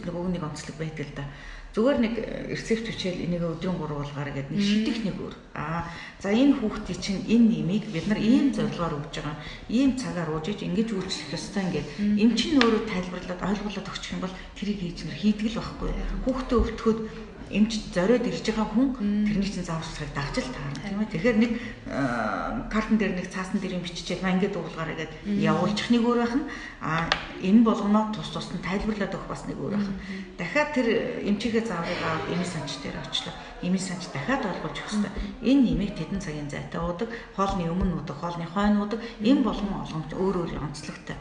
нөгөө 0.06 0.32
нэг 0.32 0.42
онцлог 0.44 0.76
байдаг 0.80 1.06
л 1.06 1.16
да. 1.16 1.24
Зүгээр 1.70 1.98
нэг 2.02 2.14
э, 2.18 2.50
рецепт 2.50 2.82
бичээл 2.82 3.30
энийг 3.30 3.46
өдрийн 3.46 3.78
3 3.78 3.94
болгоорой 3.94 4.34
гэдэг 4.34 4.50
нэг 4.50 4.58
шидэх 4.66 5.06
нэг 5.06 5.16
өөр. 5.22 5.34
Аа 5.54 5.86
за 6.18 6.34
энэ 6.34 6.58
хүүхдийн 6.58 6.98
чинь 6.98 7.22
энэ 7.30 7.46
нэмийг 7.62 7.84
бид 7.94 8.10
нар 8.10 8.18
ийм 8.18 8.50
зорилгоор 8.50 8.98
өгж 8.98 9.22
байгаа. 9.22 9.38
Ийм 9.70 9.94
цагаар 9.94 10.34
уужиж 10.34 10.66
ингэж 10.66 10.90
үйлчлэх 10.90 11.30
ёстой 11.30 11.62
ингээд. 11.70 11.88
Эм 12.18 12.34
чинь 12.34 12.58
өөрөө 12.58 12.90
тайлбарлаад 12.90 13.46
ойлгуулад 13.54 13.86
өгчих 13.86 14.18
юм 14.18 14.22
бол 14.26 14.34
тэрийг 14.58 14.82
хийж 14.82 14.98
нэр 15.06 15.14
хийдэг 15.22 15.46
л 15.46 15.58
байхгүй. 15.62 15.90
Хүүхдээ 16.26 16.58
өвтгөхөд 16.58 16.98
эмч 17.50 17.90
зориод 17.94 18.26
ирж 18.26 18.46
байгаа 18.46 18.66
хүн 18.70 18.94
тэрний 19.26 19.50
чинь 19.50 19.66
зааварчлагыг 19.66 20.14
дагж 20.14 20.34
л 20.38 20.54
таарна 20.54 20.78
тийм 20.86 20.98
ээ. 21.02 21.10
Тэгэхээр 21.10 21.38
нэг 21.42 21.52
картон 22.70 22.96
дээр 22.98 23.14
нэг 23.18 23.26
цаасан 23.26 23.58
дээр 23.58 23.74
юм 23.74 23.82
биччихэл 23.82 24.22
маа 24.22 24.38
ингээд 24.38 24.54
дуулгаараа 24.54 24.94
гээд 24.94 25.12
явуулчих 25.26 25.89
нэг 25.90 26.02
өөр 26.06 26.18
байх 26.22 26.34
нь 26.38 26.46
а 26.80 27.10
энэ 27.42 27.66
болгоноо 27.66 28.14
тус 28.14 28.30
тус 28.32 28.48
нь 28.54 28.64
тайлбарлаад 28.64 29.14
өгөх 29.14 29.28
бас 29.28 29.42
нэг 29.46 29.58
өөр 29.58 29.74
байх. 29.76 29.90
Дахиад 30.38 30.70
тэр 30.74 30.88
эмчигээ 31.28 31.64
зааврыг 31.66 32.00
аваад 32.00 32.30
эмийн 32.32 32.48
санч 32.48 32.80
дээр 32.80 32.96
очлоо. 33.02 33.34
Эмийн 33.62 33.82
санч 33.82 34.08
дахиад 34.14 34.42
олгож 34.46 34.76
өгөх 34.78 34.88
хэрэгтэй. 34.88 35.12
Энэ 35.50 35.62
нэмийг 35.66 35.92
тэдэн 35.98 36.20
цагийн 36.22 36.48
зайтай 36.50 36.80
уудаг, 36.80 37.10
хоолны 37.36 37.68
өмнө 37.68 38.00
уудаг, 38.00 38.16
хоолны 38.16 38.46
хойно 38.46 38.86
уудаг, 38.86 39.00
энэ 39.20 39.44
болгон 39.44 39.84
олгомж 39.84 40.10
өөр 40.16 40.36
өөр 40.46 40.52
онцлогтой. 40.64 41.18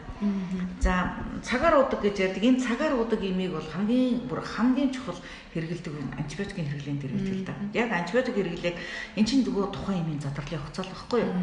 За 0.79 1.15
цагаар 1.41 1.79
уудаг 1.79 2.03
гэж 2.03 2.19
ярьдаг. 2.19 2.43
Энэ 2.43 2.59
цагаар 2.59 2.93
уудаг 2.99 3.23
имийг 3.23 3.55
бол 3.55 3.63
хамгийн 3.63 4.27
бүр 4.27 4.43
хамгийн 4.43 4.91
чухал 4.91 5.15
хэрэгэлдэг 5.55 5.93
антибиотикийн 6.19 6.67
хэрэглээнд 6.67 7.03
хэрэглэдэг 7.07 7.47
да. 7.47 7.55
Яг 7.71 7.89
антибиотик 7.95 8.35
хэрэглээг 8.35 8.75
эн 9.15 9.25
чинь 9.25 9.47
нөгөө 9.47 9.71
тухайн 9.71 10.03
имийн 10.03 10.19
задралын 10.19 10.59
хугацаа 10.59 10.83
л 10.83 10.91
багхгүй 10.91 11.19
юу? 11.23 11.33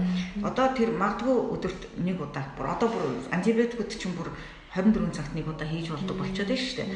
Одоо 0.45 0.67
тэр 0.77 0.93
магадгүй 0.93 1.37
өдөрт 1.57 1.83
нэг 2.05 2.21
удаа 2.21 2.45
бүр 2.53 2.67
одоо 2.69 2.89
бүр 2.93 3.05
антибиотикууд 3.33 3.89
чинь 3.89 4.13
бүр 4.13 4.29
24 4.77 5.09
цагт 5.17 5.33
нэг 5.33 5.49
удаа 5.49 5.65
хийж 5.65 5.89
болдог 5.89 6.17
болчиход 6.21 6.53
байна 6.53 6.61
шүү 6.61 6.77
дээ. 6.77 6.89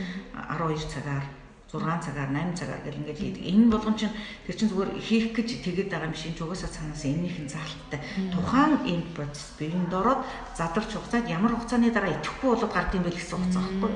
12 0.53 0.85
цагаар 0.85 1.25
6 1.71 2.03
цагаар 2.03 2.31
8 2.35 2.59
цагаар 2.59 2.83
гэл 2.83 2.99
ингээд 2.99 3.21
хийдэг. 3.23 3.45
Энэ 3.47 3.71
болгон 3.71 3.95
чинь 3.95 4.11
тэр 4.47 4.57
чинь 4.59 4.71
зүгээр 4.75 4.91
хийх 4.99 5.27
гэж 5.31 5.49
тэгээд 5.63 5.89
байгаа 5.91 6.11
юм 6.11 6.19
шиг 6.19 6.35
ч 6.35 6.43
угаасаа 6.43 6.67
цаанаас 6.67 7.07
энэнийхэн 7.07 7.47
заалттай. 7.47 8.01
Тухайн 8.35 8.75
энэ 8.91 9.07
процесс 9.15 9.55
биеинд 9.55 9.95
ороод 9.95 10.27
задарч 10.59 10.91
хугацаанд 10.91 11.31
ямар 11.31 11.55
хугацааны 11.55 11.95
дараа 11.95 12.11
идэхгүй 12.19 12.49
болоод 12.51 12.75
гард 12.75 12.95
юм 12.99 13.07
бэ 13.07 13.15
гэсэн 13.15 13.39
хугацаа 13.39 13.63
байхгүй. 13.63 13.93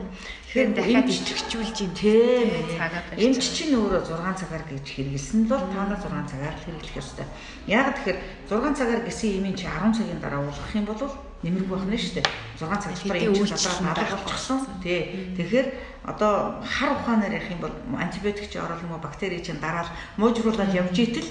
Тэгэхээр 0.54 0.70
дахиад 0.78 1.08
идэвхжүүлж 1.10 1.76
юм 1.82 1.92
тийм 1.98 2.48
цагаад 2.78 3.06
байна. 3.10 3.22
Эмч 3.26 3.42
чинь 3.42 3.74
өөрөө 3.74 4.02
6 4.06 4.38
цагаар 4.38 4.64
гэж 4.70 4.86
хэрэгэлсэн 4.94 5.40
бол 5.50 5.64
та 5.66 5.82
нар 5.82 5.98
6 5.98 6.30
цагаар 6.30 6.56
хэрэглэх 6.62 6.94
ёстой. 7.02 7.26
Яг 7.66 7.98
тэгэхээр 7.98 8.18
6 8.54 8.78
цагаар 8.78 9.02
гэсэн 9.02 9.30
имийн 9.42 9.58
чи 9.58 9.66
10 9.66 9.98
цагийн 9.98 10.22
дараа 10.22 10.46
уулгах 10.46 10.74
юм 10.78 10.86
бол 10.86 11.02
нэмэргүй 11.44 11.76
байх 11.76 11.86
нь 11.86 12.00
шүү 12.00 12.14
дээ. 12.18 12.26
6 12.56 12.80
цаг 12.80 12.92
юм 13.20 13.36
чинь 13.36 13.52
одоо 13.52 13.76
надад 13.84 14.10
болчихсон. 14.24 14.58
Тий. 14.80 15.30
Тэгэхээр 15.36 15.68
одоо 16.08 16.60
хар 16.64 16.90
ухаанаар 16.96 17.36
ярих 17.36 17.52
юм 17.52 17.60
бол 17.60 17.74
антибиотик 18.00 18.48
чи 18.48 18.58
орол 18.58 18.80
юм 18.80 18.96
уу 18.96 19.04
бактери 19.04 19.44
чинь 19.44 19.60
дараал 19.60 19.88
муужруулаад 20.16 20.72
явж 20.72 20.96
итэл 20.96 21.28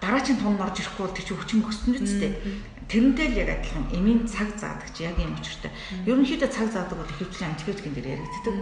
дараа 0.00 0.20
чинь 0.20 0.36
тун 0.40 0.60
орж 0.60 0.80
ирэхгүй 0.80 1.04
бол 1.04 1.16
тэр 1.16 1.24
чинь 1.24 1.40
хүчин 1.40 1.64
өгсөн 1.64 1.88
нь 1.96 2.04
үстэй. 2.04 2.32
Тэрнтэй 2.88 3.28
л 3.32 3.40
яг 3.40 3.48
адилхан 3.56 3.88
эмийн 3.96 4.28
цаг 4.28 4.52
заадаг 4.60 4.92
чи 4.92 5.08
яг 5.08 5.16
юм 5.16 5.32
учиртай. 5.36 5.72
Ерөнхийдөө 6.04 6.50
цаг 6.52 6.68
заадаг 6.68 6.96
бол 7.00 7.12
ихэвчлэн 7.16 7.56
антибиотикийн 7.56 7.94
дээр 7.96 8.20
яригддаг. 8.20 8.56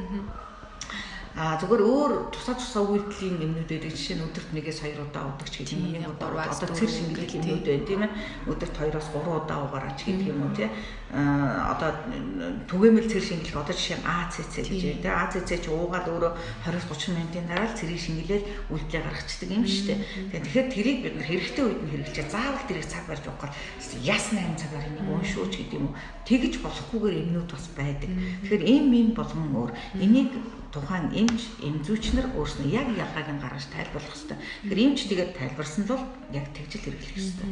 А 1.33 1.57
зүгээр 1.57 1.81
өөр 1.81 2.12
тусаа 2.29 2.61
тусаа 2.61 2.85
үйлдэлийн 2.85 3.41
юмнууд 3.41 3.65
байдаг. 3.65 3.89
Жишээ 3.97 4.21
нь 4.21 4.27
өдөрт 4.29 4.51
нэгээс 4.53 4.85
хоёр 4.85 5.01
удаа 5.01 5.33
удаг 5.33 5.49
ч 5.49 5.65
гэдэг 5.65 5.81
юм. 5.81 5.89
Нэг 5.97 6.12
удаа 6.12 6.29
одоо 6.45 6.69
цэр 6.69 6.93
шингэлэх 6.93 7.41
юмнууд 7.41 7.65
байна 7.65 7.89
тийм 7.89 8.03
ээ. 8.05 8.12
Өдөрт 8.53 8.77
хоёроос 8.77 9.09
гурван 9.17 9.41
удаа 9.41 9.59
угаараач 9.65 10.01
гэдэг 10.05 10.29
юм 10.29 10.45
уу 10.45 10.53
тийм. 10.53 10.69
А 11.12 11.73
одоо 11.73 11.91
түгээмэл 12.69 13.09
цэр 13.09 13.25
шингэлэх 13.25 13.65
одоо 13.65 13.73
жишээ 13.73 13.97
нь 13.97 14.05
АЦЦ 14.05 14.55
гэж 14.61 14.81
байна. 15.01 15.25
АЦЦ 15.25 15.51
ч 15.57 15.67
уугаад 15.73 16.07
өөрөө 16.12 16.33
20-30 16.69 17.17
минутын 17.17 17.49
дараа 17.49 17.69
л 17.69 17.79
цэрийг 17.81 18.01
шингэлээд 18.01 18.45
үйлдэлээ 18.69 19.03
гаргацдаг 19.09 19.49
юм 19.49 19.65
шүү 19.65 19.85
дээ. 19.89 20.37
Тэгэхээр 20.37 20.69
тэрийг 20.69 20.99
бид 21.01 21.15
нар 21.17 21.29
хэрэгтэй 21.33 21.65
үед 21.65 21.81
нь 21.81 21.91
хэрэглэжээ. 21.97 22.29
Заавал 22.29 22.65
тэрийг 22.69 22.89
цаг 22.93 23.05
барьж 23.09 23.25
уугаад 23.25 23.53
яс 24.05 24.25
8 24.37 24.57
цагаар 24.61 24.85
энийг 24.85 25.09
уншууч 25.09 25.53
гэдэг 25.53 25.81
юм 25.81 25.93
уу. 25.93 25.97
Тэгж 26.29 26.61
болохгүйгээр 26.61 27.21
юмнууд 27.25 27.51
бас 27.53 27.67
байдаг. 27.73 28.09
Тэгэхээр 28.09 28.65
ийм 28.69 28.85
юм 28.93 29.09
болгон 29.17 29.53
өөр. 29.53 29.73
Энийг 30.01 30.33
тухайн 30.73 31.12
эмч, 31.23 31.43
эмзүүч 31.62 32.05
нар 32.19 32.26
өөрснөө 32.35 32.69
яг 32.69 32.88
ялгааг 32.91 33.29
нь 33.31 33.43
гаргаж 33.43 33.64
тайлбарлах 33.71 34.11
хэрэгтэй. 34.11 34.38
Тэгэхээр 34.67 34.83
эмч 34.83 35.00
тэгээд 35.07 35.31
тайлбарсан 35.38 35.85
бол 35.87 36.02
яг 36.35 36.47
тэгжил 36.50 36.83
хэрэглэх 36.83 37.12
хэрэгтэй. 37.14 37.49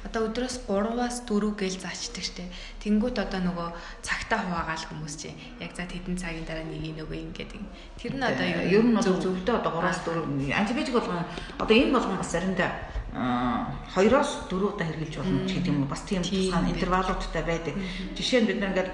Одоо 0.00 0.32
өдрөөс 0.32 0.56
3-аас 0.64 1.16
4 1.28 1.60
гээл 1.60 1.76
заачдаг 1.76 2.24
штеп. 2.24 2.48
Тэнгүүт 2.80 3.16
одоо 3.20 3.40
нөгөө 3.44 3.68
цагтаа 4.00 4.40
хуваагаал 4.48 4.84
хүмүүс 4.88 5.14
чинь 5.20 5.36
яг 5.60 5.76
за 5.76 5.84
тэдэн 5.84 6.16
цагийн 6.16 6.48
дараа 6.48 6.64
нэг 6.64 6.96
нөгөө 6.96 7.20
ингээд 7.30 7.52
тэр 8.00 8.12
нь 8.16 8.24
одоо 8.24 8.46
ер 8.48 8.80
нь 8.80 8.96
бол 8.96 9.04
зөвдөө 9.04 9.60
одоо 9.60 9.72
3-аас 9.76 10.00
4 10.08 10.56
антибиотик 10.56 10.96
болгон 10.96 11.20
одоо 11.60 11.76
энэ 11.76 11.92
болгон 11.92 12.16
бас 12.16 12.32
заримдаа 12.32 12.72
2-оос 13.12 14.48
4 14.48 14.72
удаа 14.72 14.86
хэрглэж 14.88 15.14
болно 15.20 15.44
ч 15.44 15.58
гэдэг 15.58 15.68
юм 15.68 15.82
уу 15.84 15.92
бас 15.92 16.02
тийм 16.08 16.22
тусгай 16.22 16.62
интервалуудтай 16.72 17.42
байдаг. 17.44 17.74
Жишээ 18.16 18.40
нь 18.40 18.48
бид 18.48 18.58
нар 18.62 18.72
ингээд 18.72 18.90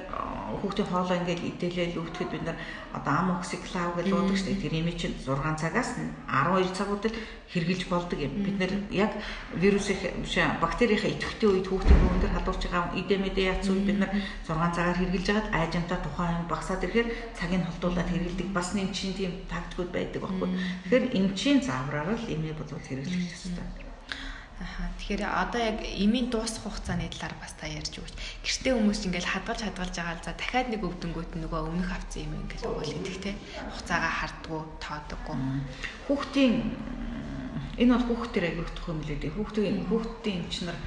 хүүхдийн 0.61 0.89
хоолоо 0.89 1.17
ингээд 1.21 1.43
идэлээл 1.51 2.01
өвтөхөд 2.03 2.31
бид 2.33 2.45
нар 2.47 2.59
одоо 2.97 3.15
ам 3.15 3.29
оксиклав 3.39 3.97
гэж 3.97 4.07
уудаг 4.13 4.37
шүү 4.37 4.49
дээ. 4.53 4.63
Тэр 4.63 4.75
ими 4.81 4.93
чинь 4.97 5.15
6 5.17 5.61
цагаас 5.61 5.91
12 6.27 6.77
цагуудад 6.77 7.15
хэрглэж 7.53 7.83
болдог 7.89 8.19
юм. 8.19 8.33
Бид 8.43 8.57
нар 8.59 8.73
яг 8.91 9.13
вирусыг 9.55 10.01
биш 10.23 10.37
бактерийнхаа 10.61 11.11
идэвхтэй 11.15 11.49
үед 11.49 11.67
хүүхдийн 11.69 12.11
өндөр 12.11 12.33
халуурч 12.35 12.63
байгаа 12.67 12.97
идэмэдэ 13.01 13.43
яц 13.55 13.65
үед 13.71 13.85
бид 13.87 13.99
нар 14.03 14.13
6 14.45 14.77
цагаар 14.77 14.99
хэрглэж 14.99 15.27
хагаад 15.27 15.49
айжамтаа 15.55 15.99
тухайн 16.03 16.45
багсаад 16.51 16.85
ирэхээр 16.85 17.09
цагийг 17.39 17.63
холдуулаад 17.65 18.11
хэргэлдэг. 18.11 18.49
Бас 18.51 18.75
нэг 18.75 18.91
чинь 18.97 19.15
тийм 19.15 19.33
тактикуд 19.47 19.91
байдаг 19.95 20.21
байхгүй. 20.23 20.49
Тэгэхээр 20.91 21.05
эмчийн 21.19 21.59
заавраар 21.63 22.19
л 22.19 22.27
имээ 22.35 22.55
бодвол 22.59 22.83
хэрэглэх 22.83 23.31
ёстой. 23.31 23.86
Тэгэхээр 25.07 25.23
одоо 25.23 25.63
яг 25.63 25.79
эмийн 25.87 26.35
дуусах 26.35 26.67
хугацааны 26.67 27.07
талаар 27.07 27.39
бас 27.39 27.55
та 27.55 27.71
ярьж 27.71 27.95
өгөөч. 27.95 28.43
Гэртээ 28.43 28.75
хүмүүс 28.75 29.07
ингээл 29.07 29.33
хадгалж 29.39 29.63
хадгалж 29.63 29.95
байгаа 29.95 30.19
л 30.19 30.27
за 30.27 30.35
дахиад 30.35 30.67
нэг 30.75 30.83
өвдөнгөт 30.83 31.33
нөгөө 31.47 31.61
өмнөх 31.63 31.95
авцсан 31.95 32.27
юм 32.27 32.43
ингээл 32.43 32.75
өгөөл 32.75 32.95
гэдэг 32.99 33.17
те. 33.23 33.33
Хугацаагаа 33.71 34.13
хардггүй, 34.19 34.63
тоодоггүй. 34.83 35.37
Хүүхдийн 36.11 36.55
энэ 37.79 37.93
бол 37.95 38.07
хүүхдээр 38.19 38.45
аяг 38.51 38.59
өгөх 38.67 38.87
юм 38.91 39.01
лээ. 39.07 39.31
Хүүхдийн 39.31 39.79
хүүхдийн 39.87 40.39
эмч 40.43 40.55
нар 40.67 40.79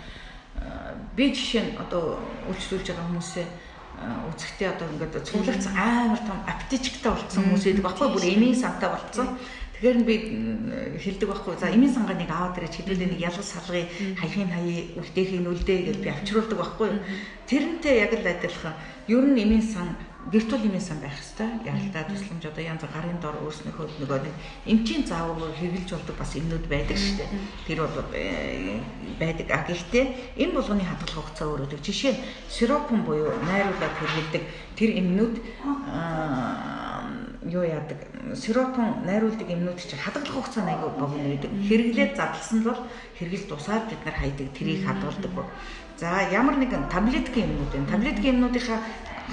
би 1.16 1.24
жишээ 1.32 1.64
нь 1.64 1.78
одоо 1.80 2.20
үйлчлүүлж 2.52 2.92
байгаа 2.92 3.08
хүмүүсээ 3.08 3.48
үзэхдээ 4.36 4.68
одоо 4.76 4.88
ингээд 5.00 5.16
цуглагц 5.28 5.66
амар 5.72 6.20
том 6.28 6.40
аптечктай 6.44 7.12
болцсон 7.16 7.44
хүмүүс 7.48 7.64
байдаг 7.68 7.86
байхгүй 7.88 8.08
бүр 8.12 8.26
эмийн 8.36 8.56
сантай 8.60 8.90
болцсон. 8.92 9.40
Тэгэхээр 9.80 10.04
би 10.04 10.16
хэлдэг 11.00 11.28
байхгүй. 11.32 11.56
За 11.56 11.72
эмийн 11.72 11.88
сангаа 11.88 12.20
нэг 12.20 12.28
аваад 12.28 12.60
ирэж 12.60 12.84
хэдүүлээ 12.84 13.16
нэг 13.16 13.24
ялгал 13.24 13.48
салгыг 13.48 13.88
хаяхын 14.20 14.52
хаяа 14.52 14.92
үлдээх 15.00 15.40
нь 15.40 15.48
үлдээ 15.48 15.80
гэж 15.88 15.98
би 16.04 16.10
авчруулдаг 16.12 16.60
байхгүй. 16.60 16.90
Тэрнтэй 17.48 18.04
яг 18.04 18.12
л 18.12 18.28
адилхан. 18.28 18.76
Ер 19.08 19.24
нь 19.24 19.40
эмийн 19.40 19.64
сан 19.64 19.96
виртуал 20.28 20.68
эмийн 20.68 20.84
сан 20.84 21.00
байх 21.00 21.16
хэвээр 21.16 21.64
яралдаа 21.64 22.04
тусламж 22.12 22.44
одоо 22.44 22.60
янз 22.60 22.84
гарын 22.84 23.24
дор 23.24 23.40
өөрснөөхөө 23.40 24.04
нөгөө 24.04 24.20
нэг 24.20 24.36
эмчийн 24.68 25.08
заавар 25.08 25.56
хэрэгжилж 25.56 25.96
болдог 25.96 26.16
бас 26.20 26.36
юмнууд 26.36 26.66
байдаг 26.68 26.98
шүү 27.00 27.16
дээ. 27.24 27.32
Тэр 27.64 27.80
бол 27.88 28.04
э, 28.12 28.84
байдаг. 29.16 29.48
А 29.48 29.64
гэхдээ 29.64 30.06
энэ 30.44 30.60
болгоны 30.60 30.84
хадгалах 30.84 31.24
хугацаа 31.24 31.48
өөрөдөг. 31.48 31.80
Жишээ 31.80 32.14
нь 32.14 32.24
сиропон 32.52 33.08
буюу 33.08 33.32
найруулаад 33.48 33.96
хэрэгэлдэг 33.96 34.44
тэр 34.76 34.90
эмнүүд 35.00 35.36
юу 37.44 37.64
яадаг 37.64 37.98
сиропон 38.36 39.06
найруулдаг 39.06 39.48
юмнууд 39.48 39.80
чинь 39.80 40.00
хадгалах 40.00 40.36
хугацаа 40.36 40.68
аягүй 40.68 40.92
богино 41.00 41.30
байдаг. 41.32 41.52
Хэрэглээд 41.68 42.14
задлсан 42.20 42.60
бол 42.64 42.80
хэрэгэл 43.16 43.48
дусаад 43.48 43.84
бид 43.88 44.02
нар 44.04 44.18
хайдаг 44.20 44.48
тэрийг 44.52 44.84
хадгалдаг. 44.84 45.32
За 45.96 46.28
ямар 46.32 46.56
нэгэн 46.60 46.92
таблеткийн 46.92 47.48
юмнууд 47.48 47.72
байна. 47.72 47.92
Таблеткийн 47.96 48.36
юмнуудынхаа 48.36 48.80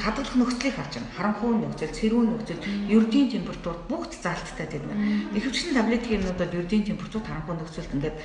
хадгалах 0.02 0.36
нөхцөлийг 0.36 0.76
харж 0.76 0.92
байна. 0.94 1.14
Харанхуй 1.16 1.52
нөхцөл, 1.56 1.96
цэрүүн 1.96 2.28
нөхцөл, 2.36 2.60
ердийн 2.90 3.28
температур 3.32 3.76
бүгд 3.88 4.12
заалттай 4.20 4.66
тийм 4.68 4.84
үү. 4.86 4.96
Ихэвчлэн 5.40 5.74
таблеткийн 5.74 6.20
юмнуудад 6.20 6.52
ердийн 6.52 6.84
температур, 6.84 7.22
харанхуй 7.24 7.56
нөхцөлд 7.56 7.94
ингээд 7.96 8.16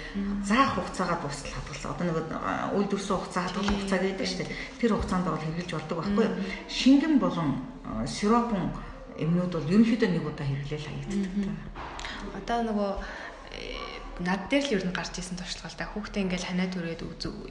заах 0.44 0.76
хугацаагаа 0.76 1.18
дуустал 1.24 1.54
хадгалсан. 1.56 1.92
Одоо 1.96 2.06
нэг 2.06 2.18
үйлдвэрсэн 2.76 3.16
хугацаа, 3.16 3.44
хадгалах 3.48 3.72
хугацаа 3.72 4.00
гэдэг 4.04 4.28
чинь 4.28 4.52
тэр 4.80 4.92
хугацаанд 4.94 5.26
бол 5.26 5.40
хэрэгжилж 5.40 5.72
болдог 5.72 5.98
байхгүй? 5.98 6.28
Шингэн 6.68 7.16
болон 7.24 7.50
сиропон 8.06 8.76
эмнүүд 9.20 9.52
бол 9.52 9.72
ерөнхийдөө 9.72 10.10
нэг 10.12 10.24
удаа 10.24 10.46
хэрэглээл 10.48 10.88
хаягддаг. 10.88 11.56
Одоо 12.38 12.60
нөгөө 12.70 12.92
э, 13.52 13.92
над 14.22 14.48
дээр 14.48 14.64
л 14.70 14.76
ер 14.78 14.84
нь 14.86 14.96
гарч 14.96 15.18
исэн 15.18 15.36
туршлагатай 15.36 15.88
хүүхдээ 15.90 16.24
ингээл 16.24 16.48
ханаа 16.48 16.70
түрээд 16.70 17.02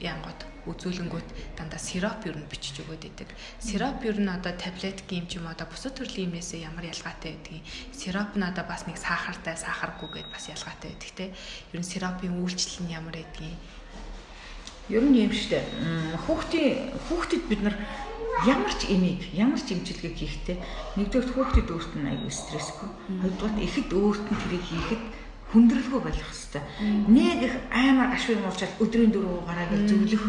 янгот 0.01 0.39
үзүүлэнгүүт 0.65 1.29
дандаа 1.57 1.81
сироп 1.81 2.23
ер 2.25 2.37
нь 2.39 2.47
бичиж 2.47 2.81
өгöd 2.81 3.03
идэг. 3.03 3.29
Сироп 3.59 4.01
ер 4.07 4.17
нь 4.17 4.31
одоо 4.31 4.53
таблет 4.55 5.03
гейм 5.05 5.27
ч 5.27 5.37
юм 5.37 5.51
одоо 5.51 5.67
бусад 5.67 5.97
төрлийн 5.97 6.31
юмнээс 6.31 6.55
ямар 6.61 6.87
ялгаатай 6.87 7.35
байдгийг 7.35 7.65
сироп 7.91 8.37
нь 8.39 8.45
одоо 8.45 8.63
бас 8.63 8.87
нэг 8.87 8.95
сахартай 8.95 9.57
сахаргүй 9.57 10.21
гэд 10.21 10.29
бас 10.31 10.47
ялгаатай 10.47 10.95
байдаг 10.95 11.11
те. 11.17 11.25
Ер 11.73 11.79
нь 11.81 11.89
сиропын 11.91 12.39
үйлчлэл 12.39 12.87
нь 12.87 12.93
ямар 12.95 13.17
байдгийг 13.19 13.57
Ер 14.91 15.03
нь 15.07 15.23
юм 15.23 15.31
штэ. 15.31 15.63
Хүүхдийн 16.27 16.91
хүүхдэд 17.07 17.43
бид 17.47 17.61
нар 17.63 17.75
ямар 18.45 18.73
ч 18.73 18.89
эмийг 18.89 19.21
ямар 19.37 19.61
ч 19.61 19.77
эмчилгээг 19.77 20.15
хийхдээ 20.17 20.57
нэгдүгээр 20.97 21.33
хүүхдэд 21.33 21.67
өөрт 21.69 21.93
нь 21.97 22.09
аюу 22.09 22.31
стрессгүй. 22.31 22.89
Хоёрдугаар 23.21 23.61
ихэд 23.61 23.89
өөрт 23.93 24.25
нь 24.29 24.39
тэрийг 24.41 24.65
хийхэд 24.65 25.03
хүндрэлгүй 25.51 25.99
байх 26.01 26.15
хэвээр 26.15 26.41
нэг 27.07 27.37
их 27.47 27.55
амар 27.71 28.15
ашгүй 28.15 28.35
муучаад 28.39 28.73
өдрийн 28.79 29.11
дөрөв 29.11 29.45
гараагаар 29.47 29.83
зөвлөх. 29.87 30.25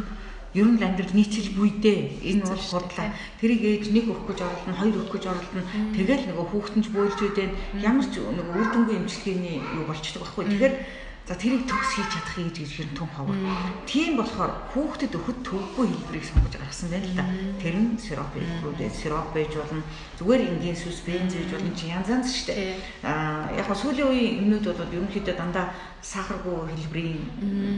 Ер 0.52 0.68
нь 0.68 0.84
амьдрал 0.84 1.16
нийцэлгүй 1.16 1.80
дээ. 1.80 2.28
Энэ 2.28 2.44
бол 2.44 2.60
худлаа. 2.60 3.08
Тэрийг 3.40 3.62
ээж 3.64 3.84
нэг 3.88 4.04
өгөх 4.12 4.36
гэж 4.36 4.44
оролдоно, 4.44 4.76
хоёр 4.76 4.96
өгөх 5.00 5.12
гэж 5.16 5.24
оролдоно. 5.32 5.64
Тэгэл 5.96 6.28
нөгөө 6.28 6.46
хүүхдэнч 6.52 6.86
бөөлж 6.92 7.18
үдэн 7.24 7.50
ямар 7.80 8.04
ч 8.04 8.20
нөгөө 8.20 8.60
үр 8.60 8.68
дүнгийн 8.68 9.00
эмчилгээний 9.00 9.56
юу 9.80 9.84
болчихдог 9.88 10.28
байхгүй. 10.28 10.44
Тэгэхээр 10.52 10.74
За 11.22 11.38
тэрийг 11.38 11.70
төгс 11.70 11.90
хийж 11.94 12.08
чадах 12.10 12.34
гэж 12.34 12.56
гэж 12.58 12.70
хэрэг 12.74 12.94
том 12.98 13.06
ховор. 13.14 13.38
Тийм 13.86 14.18
болохоор 14.18 14.74
хүүхдэд 14.74 15.14
өгөхөд 15.14 15.38
төвгүй 15.46 15.86
хэлбэрийг 15.86 16.26
сонгож 16.26 16.54
гаргасан 16.58 16.90
байна 16.90 17.06
л 17.06 17.14
да. 17.14 17.24
Тэр 17.62 17.74
нь 17.78 17.94
сироп 17.94 18.34
хэлбэрүүдээ 18.34 18.90
сироп 18.90 19.30
байж 19.30 19.54
болно. 19.54 19.86
Зүгээр 20.18 20.42
энгийн 20.50 20.74
сүс 20.74 21.06
бенз 21.06 21.30
байж 21.30 21.50
болно 21.54 21.70
чи 21.78 21.94
янз 21.94 22.10
янз 22.10 22.26
шүү 22.26 22.46
дээ. 22.50 22.74
Аа 23.06 23.54
яг 23.54 23.70
нь 23.70 23.78
сүүлийн 23.78 24.10
үеийн 24.10 24.38
өмнөд 24.50 24.66
бол 24.66 24.96
ерөнхийдөө 24.98 25.36
дандаа 25.38 25.66
сахаргүй 26.02 26.58
хэлбэрийн 26.74 27.22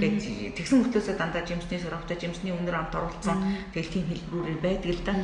гэж 0.01 0.21
тэгсэн 0.57 0.81
мөртлөөсөө 0.81 1.17
дандаа 1.21 1.45
жимсний 1.45 1.77
сироптой 1.77 2.17
жимсний 2.17 2.57
өнөр 2.57 2.81
амт 2.81 2.97
оруулсан 2.97 3.45
тэгэл 3.77 3.93
тийм 3.93 4.09
хэлбэрүүд 4.09 4.61
байдаг 4.65 4.91
л 4.97 5.05
да. 5.05 5.15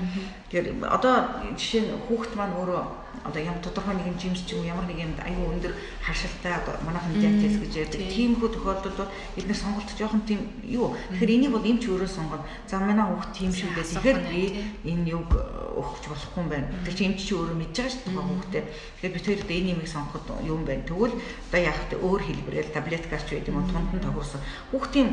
Тэгэхээр 0.52 0.84
одоо 0.84 1.14
жишээ 1.56 1.88
нь 1.88 1.96
хүүхд 2.04 2.36
маань 2.36 2.52
өөрөө 2.60 2.84
одоо 3.24 3.42
ямар 3.42 3.60
тодорхой 3.60 3.94
нэгэн 3.94 4.18
жимс 4.18 4.42
ч 4.46 4.56
юм 4.56 4.64
ямар 4.64 4.86
нэг 4.88 4.98
юмд 4.98 5.18
аюу 5.20 5.52
өндөр 5.52 5.74
харшилтай 6.00 6.56
одоо 6.56 6.74
манайхан 6.86 7.20
диатез 7.20 7.60
гэж 7.60 7.72
ярьдаг. 7.76 8.00
Тиймэрхүү 8.08 8.48
тохиолдолд 8.54 8.96
бол 8.96 9.12
бид 9.36 9.46
нэр 9.46 9.58
сонголт 9.60 9.90
жоохон 9.92 10.22
тийм 10.24 10.40
юу. 10.64 10.96
Тэгэхээр 11.12 11.34
энийг 11.36 11.52
бол 11.52 11.66
эмч 11.66 11.84
өөрөө 11.84 12.08
сонгоно. 12.08 12.48
За 12.64 12.80
манай 12.80 13.04
хүүхд 13.04 13.32
тийм 13.36 13.52
шүү 13.52 13.70
дээ. 13.76 13.86
Тэгэхээр 13.92 14.20
би 14.30 14.42
энэ 14.88 15.10
юг 15.12 15.28
өгч 15.30 16.04
болохгүй 16.08 16.40
юм 16.40 16.48
байна. 16.48 16.68
Тэр 16.84 16.94
чинь 16.96 17.08
эмч 17.12 17.20
чи 17.28 17.32
өөрөө 17.36 17.56
мэдж 17.60 17.76
байгаа 17.76 17.92
шүү 17.92 18.02
дээ 18.08 18.24
хүүхдээ. 18.24 18.64
Тэгэхээр 18.98 19.14
бид 19.14 19.26
хоёр 19.26 19.40
энэ 19.60 19.72
юмыг 19.76 19.88
сонгоход 19.88 20.26
юм 20.48 20.60
байна. 20.64 20.86
Тэгвэл 20.88 21.14
одоо 21.20 21.60
яах 21.60 21.80
вэ? 21.92 21.96
Өөр 22.00 22.22
хэлбэрээр 22.24 22.68
таблеткаар 22.72 23.22
ч 23.22 23.28
байд 23.36 23.48
юм 23.52 23.60
уу 23.60 23.68
тунд 23.68 23.90
нь 23.94 24.00
тохирсон. 24.00 24.40
Хүүхдийн 24.72 25.08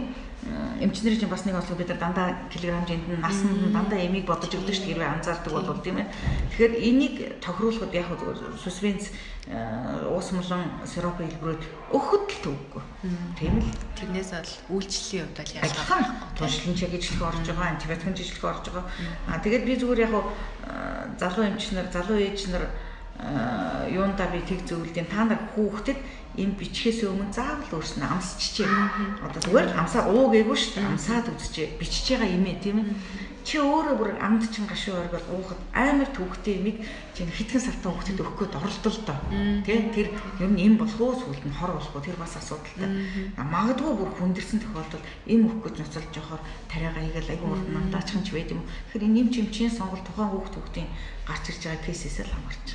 эмчнэрийн 0.79 1.19
чинь 1.19 1.33
бас 1.33 1.45
нэг 1.45 1.55
онцлог 1.57 1.77
бид 1.77 1.89
нар 1.89 1.97
дандаа 1.97 2.27
килограммжинд 2.53 3.09
нь 3.09 3.21
насанд 3.21 3.57
нь 3.67 3.73
дандаа 3.73 3.99
эмийг 3.99 4.25
бодож 4.29 4.53
өгдөг 4.53 4.75
шүү 4.75 4.85
дээ 4.85 4.93
хэрвээ 4.93 5.13
анзаардаг 5.17 5.53
бол 5.53 5.81
тийм 5.81 5.97
ээ. 5.97 6.07
Тэгэхээр 6.53 6.73
энийг 6.77 7.15
тохируулахад 7.41 7.93
яг 7.97 8.07
сүсвэнц 8.61 9.03
уус 9.47 10.27
мулан 10.35 10.63
сироп 10.85 11.17
хэлбэрүүд 11.17 11.63
өгөхөд 11.95 12.25
л 12.27 12.43
төвгүй. 12.45 12.83
Тийм 13.39 13.63
л. 13.63 13.71
Тэрнээс 13.97 14.31
бол 14.35 14.53
үйлчлэлийн 14.77 15.25
хувьд 15.25 15.39
бол 15.39 15.55
ялгаа. 15.57 15.99
Туршлан 16.37 16.75
чиглэлд 16.75 17.21
орж 17.23 17.45
байгаа, 17.47 17.67
антибиотикын 17.73 18.15
чиглэлд 18.15 18.51
орж 18.51 18.65
байгаа. 18.69 18.85
Аа 19.31 19.39
тэгээд 19.41 19.63
би 19.65 19.73
зүгээр 19.79 20.03
яг 20.05 20.13
залуу 21.17 21.43
эмч 21.47 21.71
нар, 21.71 21.87
залуу 21.89 22.19
ээж 22.19 22.51
нар 22.51 22.67
юунда 23.89 24.29
би 24.29 24.39
тэг 24.45 24.61
зөвлөдیں۔ 24.69 25.09
Та 25.09 25.25
нар 25.25 25.41
хүүхдэд 25.57 25.97
энэ 26.37 26.53
бичгээс 26.53 27.01
өмнө 27.09 27.33
заавал 27.33 27.81
өөрснөө 27.81 28.09
амсчихжээ. 28.13 28.69
Одоо 29.25 29.41
зүгээр 29.41 29.67
амсаа 29.73 30.05
уу 30.13 30.29
гээгүй 30.29 30.53
шүү 30.53 30.73
дээ. 30.77 30.85
Амсаад 30.85 31.25
үзчихээ. 31.33 31.81
Бичиж 31.81 32.05
байгаа 32.13 32.29
юм 32.29 32.45
ээ 32.45 32.61
тийм 32.61 32.77
ээ. 32.85 32.87
Чи 33.47 33.63
өөрөө 33.63 33.95
бүр 33.95 34.11
амд 34.19 34.43
чин 34.51 34.67
гашуу 34.67 34.99
оргол 34.99 35.23
уухад 35.31 35.55
амар 35.71 36.11
төвхтэй 36.11 36.59
юмыг 36.59 36.83
чинь 37.15 37.31
хитгэн 37.31 37.63
сартаа 37.63 37.95
хөвгөд 37.95 38.19
өгөх 38.19 38.35
гээд 38.43 38.59
оролдол 38.59 38.99
доо. 39.07 39.19
Тэ 39.63 39.87
тэр 39.95 40.11
ер 40.43 40.51
нь 40.51 40.67
юм 40.67 40.75
болох 40.75 40.99
уу 40.99 41.15
сүлд 41.15 41.47
нь 41.47 41.55
хор 41.55 41.71
болох 41.71 41.95
уу 41.95 42.03
тэр 42.03 42.19
бас 42.19 42.35
асуудалтай. 42.35 42.91
Магадгүй 43.39 43.93
бүр 43.95 44.11
хүндэрсэн 44.19 44.59
тохиолдолд 44.59 45.05
им 45.31 45.47
өгөх 45.47 45.63
гэж 45.63 45.75
ноцолж 45.79 46.11
явахаар 46.11 46.43
тариагаа 46.67 47.03
хийгээл 47.07 47.31
айгүй 47.39 47.47
урд 47.55 47.67
мандаачихын 47.71 48.25
ч 48.27 48.29
байд 48.35 48.51
юм. 48.51 48.67
Тэгэхээр 48.67 49.07
энэ 49.07 49.19
юм 49.23 49.29
чимчийн 49.31 49.71
сонгол 49.71 50.03
тухайн 50.03 50.27
хүүхд 50.27 50.51
хүүхдийн 50.59 50.89
гарч 51.23 51.43
ирж 51.47 51.61
байгаа 51.71 51.87
кейсээс 51.87 52.17
л 52.27 52.35
хамаарч. 52.35 52.67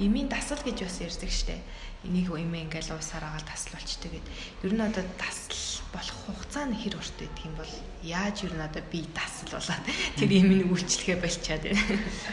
Имийн 0.00 0.32
дасал 0.32 0.62
гэж 0.64 0.88
бас 0.88 0.96
ярьдаг 1.04 1.28
штеп 1.28 1.60
энийг 2.04 2.32
имээ 2.32 2.64
ингээл 2.64 2.96
уусаар 2.96 3.28
агаал 3.28 3.44
тасал 3.44 3.76
болчтой 3.76 4.10
гэд. 4.10 4.26
Ер 4.64 4.72
нь 4.72 4.80
одоо 4.80 5.04
тасал 5.20 5.84
болох 5.92 6.16
хугацаа 6.24 6.64
нь 6.64 6.78
хэр 6.80 6.96
урт 6.96 7.16
байдаг 7.20 7.44
юм 7.44 7.54
бол 7.60 7.74
яаж 8.00 8.36
ер 8.48 8.54
нь 8.56 8.64
одоо 8.64 8.82
би 8.88 9.04
тасал 9.12 9.52
болоод 9.52 9.84
тэр 10.16 10.30
имийн 10.32 10.72
үйлчлэгээ 10.72 11.18
болчихад 11.20 11.62
байна. 11.68 11.82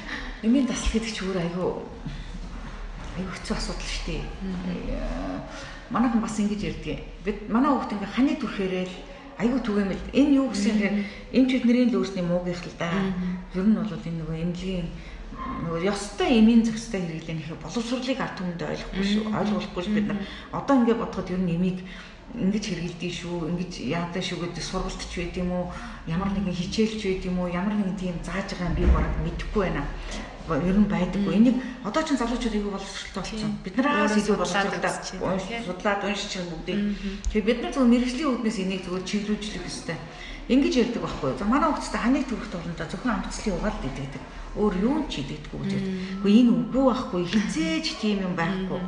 Имийн 0.45 0.67
тасал 0.71 0.91
гэдэг 0.95 1.11
чинь 1.11 1.27
өөр 1.27 1.39
айгүй 1.43 1.69
айгүй 3.17 3.33
хэцүү 3.35 3.55
асуудал 3.57 3.91
шүү 3.91 4.05
дээ. 4.07 4.23
Манайхан 5.91 6.21
бас 6.21 6.37
ингэж 6.39 6.61
ярьдаг. 6.63 6.99
Бид 7.27 7.37
манай 7.51 7.71
хүүхд 7.73 7.91
ингээ 7.97 8.15
ханы 8.15 8.33
төрхээрээ 8.39 8.85
л 8.87 8.95
айгүй 9.41 9.59
түгээмэл 9.67 10.03
энэ 10.15 10.35
юу 10.37 10.47
гэсэн 10.53 10.73
хэрэг 10.79 10.95
энэ 11.35 11.49
чиднэрийн 11.49 11.89
л 11.91 11.97
өөрсний 11.99 12.25
муугийнх 12.25 12.63
л 12.63 12.77
да. 12.79 12.93
Ер 13.57 13.65
нь 13.65 13.75
бол 13.75 13.89
энэ 13.89 14.19
нөгөө 14.21 14.37
эмнэлгийн 14.47 14.87
нөгөө 15.63 15.81
ёстой 15.91 16.29
эмийн 16.39 16.63
зохистой 16.65 17.01
хэрэглэн 17.01 17.41
их 17.43 17.51
боловсруулыг 17.61 18.19
ард 18.19 18.35
түмэнд 18.37 18.61
ойлгохгүй 18.61 19.05
шүү. 19.05 19.23
Ойлгуулахгүй 19.31 19.83
шүү 19.83 19.95
бид 19.95 20.07
нар. 20.07 20.19
Одоо 20.51 20.73
ингээд 20.79 21.01
бодоход 21.01 21.31
ер 21.33 21.41
нь 21.41 21.55
эмийг 21.55 21.79
ингэж 22.35 22.63
хэрэгэлдэг 22.67 23.13
шүү, 23.13 23.37
ингэж 23.51 23.73
яадаг 23.87 24.23
шүү 24.23 24.37
гэдэг 24.43 24.63
сургалтч 24.63 25.11
байд 25.15 25.35
юм 25.39 25.51
уу? 25.51 25.65
Ямар 26.07 26.31
нэгэн 26.31 26.55
хичээлч 26.55 27.01
байд 27.03 27.23
юм 27.27 27.39
уу? 27.39 27.51
Ямар 27.51 27.75
нэгэн 27.75 27.97
тийм 27.99 28.15
зааж 28.23 28.51
байгаа 28.51 28.69
юм 28.71 28.77
би 28.79 28.85
бараг 28.91 29.13
мэдэхгүй 29.23 29.61
байна 29.63 29.83
ер 30.55 30.77
нь 30.79 30.87
байдаггүй. 30.87 31.35
Энийг 31.35 31.57
одоо 31.83 32.03
ч 32.03 32.15
залуучууд 32.15 32.55
аягүй 32.55 32.71
боловсралтай 32.71 33.19
болсон. 33.19 33.51
Бид 33.63 33.75
нараас 33.75 34.15
илүү 34.15 34.35
боловсралтай 34.39 34.91
судлаад 35.67 36.03
уншиж 36.07 36.31
байгаа 36.39 36.51
бүгдийг. 36.55 36.79
Тэгэхээр 37.27 37.47
бид 37.47 37.59
нар 37.61 37.71
зөвхөн 37.75 37.91
мэрэгжлийн 37.91 38.31
үүднээс 38.31 38.57
энийг 38.63 38.81
зөвхөн 38.87 39.03
чиглүүлжлэх 39.03 39.63
хэрэгтэй. 39.67 39.97
Ингэж 40.47 40.73
ярьдаг 40.79 41.03
байхгүй. 41.03 41.31
За 41.35 41.45
манай 41.45 41.67
хүүхдэд 41.71 41.99
ханыг 41.99 42.23
төрөх 42.27 42.47
тулд 42.47 42.79
зөвхөн 42.79 43.13
амтцлын 43.19 43.55
угаал 43.59 43.79
дийдэг 43.83 44.23
өөр 44.55 44.73
юу 44.79 44.97
ч 45.11 45.19
хийдэгдэггүй 45.19 45.59
гэж. 45.59 45.73
Гэхдээ 46.23 46.39
энэ 46.39 46.51
үгүй 46.55 46.83
байхгүй 46.87 47.21
хизээж 47.27 47.85
тийм 47.99 48.17
юм 48.23 48.33
байхгүй. 48.39 48.81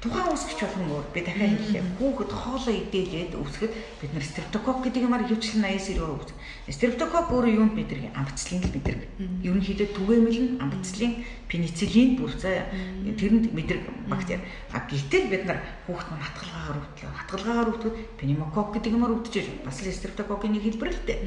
Тухайн 0.00 0.32
үсгч 0.32 0.64
болгон 0.64 0.96
өөр 0.96 1.06
би 1.12 1.20
дахиад 1.20 1.60
хэллээ. 1.60 1.84
Хүүхэд 2.00 2.32
хоолоо 2.32 2.72
идээлээд 2.72 3.36
үсгэд 3.36 3.72
бид 4.00 4.12
нар 4.16 4.24
стрептокок 4.24 4.80
гэдэг 4.80 5.04
юмар 5.04 5.28
хөвчлэн 5.28 5.60
89 5.60 6.00
рүү 6.00 6.16
үз. 6.24 6.32
Стрептокок 6.72 7.28
өөрөө 7.28 7.52
юунд 7.60 7.76
бидний 7.76 8.08
амбицлын 8.16 8.64
л 8.64 8.72
мэдрэг. 8.72 9.00
Ерөнхийдөө 9.44 9.88
түгээмэл 9.92 10.40
нь 10.40 10.56
амбицлын 10.56 11.12
пенициллин 11.52 12.16
бүр 12.16 12.32
заа 12.32 12.64
тэрэнд 13.12 13.52
мэдрэг 13.52 13.84
бактери. 14.08 14.40
А 14.72 14.88
гэтэл 14.88 15.28
бид 15.28 15.44
нар 15.44 15.60
хүүхэд 15.84 16.08
маань 16.08 16.24
хатгалгаагаар 16.32 16.80
өвдлөө. 16.80 17.12
Хатгалгаагаар 17.20 17.70
өвдөхөд 17.76 17.96
пневмокок 18.24 18.68
гэдэг 18.80 18.96
юмар 18.96 19.12
өвдөж 19.20 19.68
бас 19.68 19.84
л 19.84 19.92
стрептококийн 19.92 20.56
нэг 20.56 20.64
хэлбэр 20.64 20.96
л 20.96 21.04
дээ. 21.04 21.20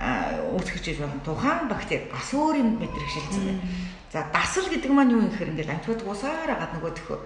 А 0.00 0.40
үүсгэж 0.48 0.96
болно. 0.96 1.20
Тухайн 1.28 1.68
бактери 1.68 2.08
бас 2.08 2.32
өөр 2.32 2.56
юм 2.56 2.80
мэдрэг 2.80 3.12
байна. 3.36 3.60
За 4.08 4.24
дасал 4.32 4.64
гэдэг 4.72 4.88
маань 4.88 5.12
юу 5.12 5.20
юм 5.20 5.28
гэхээр 5.28 5.52
ингээд 5.52 5.74
антибиотик 5.76 6.08
усаар 6.08 6.48
агаад 6.48 6.72
нөгөө 6.80 6.92
төхөө 6.96 7.20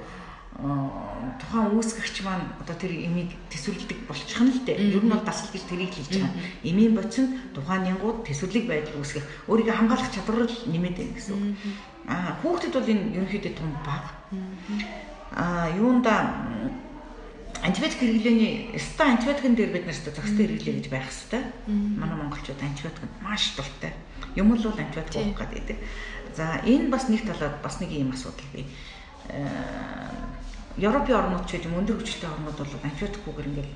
тухайн 0.59 1.71
үүсгэгч 1.79 2.27
маань 2.27 2.51
одоо 2.59 2.75
тэр 2.75 2.91
эмийг 2.91 3.31
төсвөрлөдөг 3.47 4.11
болчих 4.11 4.43
нь 4.43 4.51
л 4.51 4.67
дээ. 4.67 4.91
Ер 4.91 5.07
нь 5.07 5.13
бол 5.13 5.23
дасгал 5.23 5.55
гэж 5.55 5.65
тэрийг 5.71 5.95
хэлж 5.95 6.19
байгаа. 6.19 6.35
Эмийн 6.67 6.99
бочин 6.99 7.39
тухайн 7.55 7.87
нянгууд 7.87 8.27
төсвөрлөг 8.27 8.67
байдал 8.67 8.99
үүсгэх 8.99 9.23
өөрийгөө 9.47 9.77
хамгаалах 9.79 10.11
чадвар 10.11 10.51
л 10.51 10.59
нэмээд 10.67 10.97
байна 10.99 11.15
гэсэн 11.15 11.35
үг. 11.39 11.45
Аа 12.11 12.35
хүүхдэд 12.43 12.75
бол 12.75 12.91
энэ 12.91 13.07
ерөнхийдөө 13.23 13.53
том 13.55 13.71
баг. 13.87 14.05
Аа 15.39 15.71
юунда 15.79 16.27
антибиотик 17.63 18.03
хэрэглээний 18.03 18.75
ста 18.83 19.15
антибиотикын 19.15 19.55
дээр 19.55 19.71
бид 19.79 19.87
нарт 19.87 20.11
зохистой 20.11 20.43
хэрэглээ 20.43 20.75
гэж 20.75 20.87
байх 20.91 21.07
хэвээр. 21.07 21.47
Манай 22.03 22.19
монголчууд 22.19 22.59
антибиотикт 22.59 23.15
маш 23.23 23.55
дуртай. 23.55 23.95
Юм 24.35 24.51
л 24.59 24.67
бол 24.67 24.75
антибиотик 24.75 25.23
уух 25.23 25.39
гэдэг. 25.39 25.79
За 26.35 26.59
энэ 26.67 26.91
бас 26.91 27.07
нэг 27.07 27.23
талаад 27.31 27.63
бас 27.63 27.79
нэг 27.79 27.95
юм 27.95 28.11
асуудал 28.11 28.51
бий 28.51 28.67
Европын 30.79 31.19
орнууд 31.19 31.45
ч 31.51 31.59
гэдэм 31.59 31.75
өндөр 31.75 31.99
хүчтэй 31.99 32.31
орнууд 32.31 32.55
бол 32.55 32.87
антибиотикгүйгээр 32.87 33.51
ингээл 33.51 33.75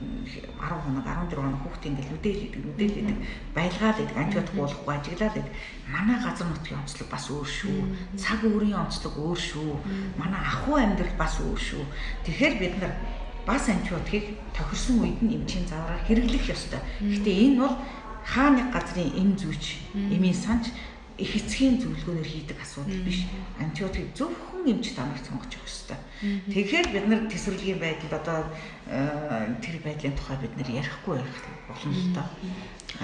10 0.55 0.87
хоног 0.87 1.03
14 1.03 1.35
хоног 1.35 1.63
хүүхдээ 1.67 1.91
ингээл 1.91 2.15
үдээлэдэг 2.15 2.63
үдээлэдэг 2.63 3.19
байлгаал 3.59 3.99
гэдэг 3.99 4.19
антибиотик 4.23 4.55
уулахгүй 4.55 4.95
ажиглаад 4.95 5.35
байдаг. 5.35 5.55
Манай 5.91 6.19
газар 6.23 6.47
нутгийн 6.47 6.79
онцлог 6.79 7.09
бас 7.11 7.25
өөр 7.27 7.49
шүү. 7.59 7.79
Цаг 8.15 8.41
өөрийн 8.47 8.79
онцлог 8.87 9.15
өөр 9.19 9.41
шүү. 9.51 9.73
Манай 10.15 10.43
ахуй 10.47 10.79
амьдрал 10.79 11.17
бас 11.19 11.35
өөр 11.43 11.59
шүү. 11.59 11.85
Тэгэхээр 12.23 12.55
бид 12.63 12.75
нар 12.79 12.95
бас 13.43 13.67
антибиотикийг 13.67 14.39
тохирсон 14.55 15.03
үед 15.03 15.19
нь 15.27 15.35
эмчийн 15.43 15.67
заавраар 15.67 16.07
хэрэглэх 16.07 16.55
ёстой. 16.55 16.79
Гэхдээ 17.03 17.37
энэ 17.51 17.59
бол 17.59 17.77
хаа 18.23 18.49
нэг 18.55 18.71
газрын 18.71 19.11
эм 19.19 19.35
зүйч, 19.35 19.83
эмийн 19.95 20.39
санч 20.39 20.71
их 21.19 21.37
эцгийн 21.37 21.77
зөвлөгөөнөөр 21.81 22.29
хийдэг 22.29 22.59
асуудал 22.63 23.03
биш. 23.05 23.27
Антибиотик 23.61 24.15
зөвхөн 24.17 24.65
эмч 24.69 24.97
танарт 24.97 25.25
сонгож 25.27 25.53
явах 25.53 25.69
ёстой. 25.69 25.99
Тэгэхээр 26.23 26.87
бид 26.95 27.07
нар 27.09 27.23
тесвэрлэгийн 27.29 27.81
байдалд 27.83 28.15
одоо 28.17 28.41
э, 28.87 29.53
тэр 29.61 29.77
байдлын 29.85 30.17
тухай 30.17 30.37
бид 30.41 30.55
нар 30.57 30.69
ярихгүй 30.71 31.17
байх 31.21 31.39
болно 31.69 31.93
л 31.93 32.11
доо. 32.17 32.29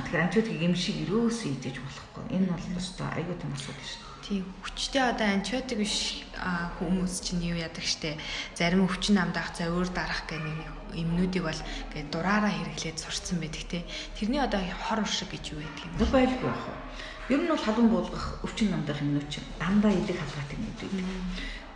Тэгэхээр 0.07 0.25
антибиотик 0.25 0.57
юм 0.62 0.75
шиг 0.75 0.97
өрөөсөө 1.05 1.51
идэж 1.59 1.77
болохгүй. 1.83 2.25
Энэ 2.33 2.49
бол 2.49 2.79
өстой 2.79 3.09
аюу 3.12 3.37
тум 3.37 3.53
асуудал 3.53 3.88
шүү 3.88 4.03
дээ. 4.03 4.09
Тийм 4.29 4.44
хүчтэй 4.61 5.05
одоо 5.09 5.27
антибиотик 5.33 5.79
биш 5.81 5.97
хүмүүс 6.79 7.14
чинь 7.25 7.42
юу 7.49 7.57
яадаг 7.57 7.81
штэ 7.83 8.21
зарим 8.55 8.85
өвчин 8.85 9.16
намдаах 9.16 9.57
за 9.57 9.73
өөр 9.73 9.88
дарах 9.88 10.29
гэх 10.29 10.44
нэг 10.44 10.61
эмнүүдийг 10.94 11.44
бол 11.49 11.61
ингээд 11.90 12.12
дураараа 12.12 12.53
хэрэглээд 12.53 12.99
сурцсан 13.01 13.40
байдаг 13.40 13.64
те 13.66 13.88
тэрний 14.21 14.44
одоо 14.44 14.61
хор 14.87 15.01
уршиг 15.01 15.33
гэж 15.33 15.57
юу 15.57 15.61
байдаг 15.64 15.85
юм 15.88 15.94
бэ 15.97 16.07
байлгүй 16.12 16.51
байх. 16.51 16.66
Ер 17.29 17.41
нь 17.45 17.49
бол 17.49 17.64
халуун 17.64 17.88
буулгах 17.93 18.41
өвчин 18.45 18.71
намдаах 18.73 19.01
эмнүүд 19.05 19.29
чинь 19.29 19.49
дандаа 19.61 19.93
илэг 19.93 20.17
халгаатай 20.19 20.57
эмнүүд 20.57 20.79
байдаг 20.81 21.07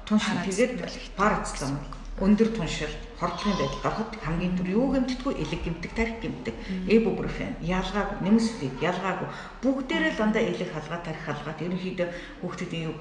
тунш 0.07 0.25
тэгээд 0.45 0.73
парацетамол 1.17 2.03
өндөр 2.21 2.49
туншил, 2.53 2.93
хордлогын 3.19 3.57
байдал 3.57 3.81
гарахад 3.83 4.13
хамгийн 4.21 4.55
түр 4.55 4.69
юу 4.69 4.87
гэмтдэггүй? 4.93 5.33
Элэг 5.43 5.61
гэмтдэг, 5.65 5.93
тарих 5.97 6.21
гэмтдэг, 6.21 6.55
эбуграфен 6.87 7.57
ялгаагүй, 7.65 8.19
нэмэслийг 8.21 8.77
ялгаагүй. 8.85 9.29
Бүгдээрээ 9.65 10.13
дандаа 10.21 10.45
элэг 10.45 10.71
халгаа, 10.77 11.01
тарих 11.01 11.25
халгаа 11.25 11.57
ерөнхийдөө 11.57 12.09
хүүхдүүдийн 12.45 12.93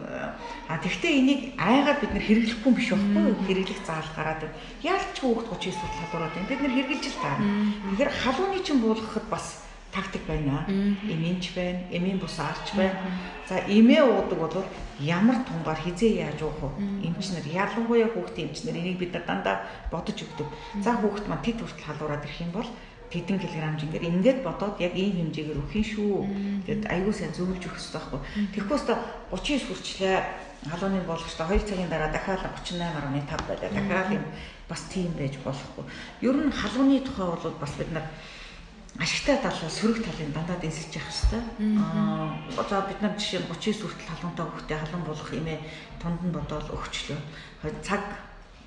а 0.72 0.80
тэгвэл 0.80 1.12
энийг 1.12 1.42
айгаад 1.60 2.00
бид 2.00 2.12
нэр 2.16 2.24
хэрэглэхгүй 2.24 2.72
биш 2.72 2.90
байхгүй 2.96 3.24
юу? 3.30 3.36
Хэрэглэх 3.46 3.82
заал 3.84 4.10
гараад 4.16 4.42
яалч 4.80 5.16
хүүхд 5.20 5.48
39 5.60 5.76
хүртэл 5.76 6.02
халуураад 6.08 6.34
байна. 6.34 6.50
Бид 6.50 6.62
нэр 6.64 6.76
хэрэгжилж 6.80 7.06
л 7.12 7.22
таа. 7.22 7.38
Тэгэхээр 7.38 8.12
халууны 8.16 8.60
чинь 8.64 8.80
буулгахад 8.80 9.28
бас 9.28 9.46
тактик 9.91 10.23
байна. 10.27 10.65
Эмийнч 10.67 11.51
байна, 11.56 11.80
эмийн 11.91 12.19
бус 12.19 12.39
арч 12.39 12.73
байна. 12.75 12.95
За 13.47 13.60
эмээ 13.60 14.04
уудаг 14.04 14.39
бол 14.39 14.65
ямар 14.99 15.43
тунгаар 15.43 15.80
хизээ 15.84 16.27
яаж 16.32 16.41
уух 16.41 16.60
вэ? 16.62 17.08
Эмчнэр 17.08 17.45
ялангуяа 17.47 18.10
хүүхдийн 18.12 18.49
эмчнэр 18.49 18.80
энийг 18.80 18.97
бид 18.97 19.13
нар 19.13 19.25
дандаа 19.27 19.56
бодож 19.91 20.15
өгдөг. 20.15 20.47
За 20.82 20.95
хүүхд 20.95 21.27
маань 21.27 21.43
тэд 21.43 21.60
хүртэл 21.60 21.86
халуураад 21.86 22.23
ирэх 22.23 22.41
юм 22.41 22.51
бол 22.56 22.69
тэдэн 23.12 23.39
килограмм 23.43 23.75
жингээр 23.75 24.08
ингээд 24.08 24.39
бодоод 24.47 24.80
яг 24.80 24.95
ийм 24.95 25.19
хэмжээгээр 25.19 25.60
өгөх 25.60 25.75
юм 25.75 25.88
шүү. 25.91 26.15
Тэгэд 26.63 26.84
аягүй 26.88 27.13
сайн 27.13 27.36
зөвлөж 27.36 27.60
өгөх 27.60 27.75
хэрэгтэй 27.75 27.99
байхгүй. 27.99 28.19
Тэгэхгүй 28.56 28.77
өстө 28.80 28.93
39 29.36 29.67
хүрчлээ 29.67 30.17
халууны 30.71 31.01
болгочтой 31.04 31.45
2 31.60 31.67
цагийн 31.67 31.91
дараа 31.91 32.08
дахиад 32.08 32.39
38.5 32.39 33.51
байлаа. 33.51 33.69
Дахиад 33.75 34.10
юм 34.15 34.23
бас 34.71 34.82
тийм 34.88 35.12
байж 35.19 35.36
болохгүй. 35.43 35.84
Ер 36.23 36.38
нь 36.39 36.56
халууны 36.56 37.04
тухай 37.04 37.27
бол 37.27 37.43
бас 37.60 37.73
бид 37.75 37.91
нар 37.91 38.08
ашигтай 38.99 39.38
тал 39.39 39.56
сөрөг 39.56 40.04
талын 40.04 40.32
дандаа 40.36 40.60
дэнсэлж 40.60 40.99
явах 40.99 41.08
хэрэгтэй. 41.08 41.41
Аа 41.80 42.63
за 42.67 42.82
бид 42.88 42.99
нар 43.01 43.15
жишээ 43.15 43.39
нь 43.39 43.47
39 43.47 43.88
хүртэл 43.88 44.10
халуунтай 44.12 44.45
хөхтэй 44.51 44.77
халуун 44.77 45.06
болох 45.08 45.30
имээ 45.32 45.60
тунд 46.01 46.19
нь 46.27 46.36
бодоол 46.36 46.67
өгчлөө. 46.75 47.19
Цаг 47.80 48.04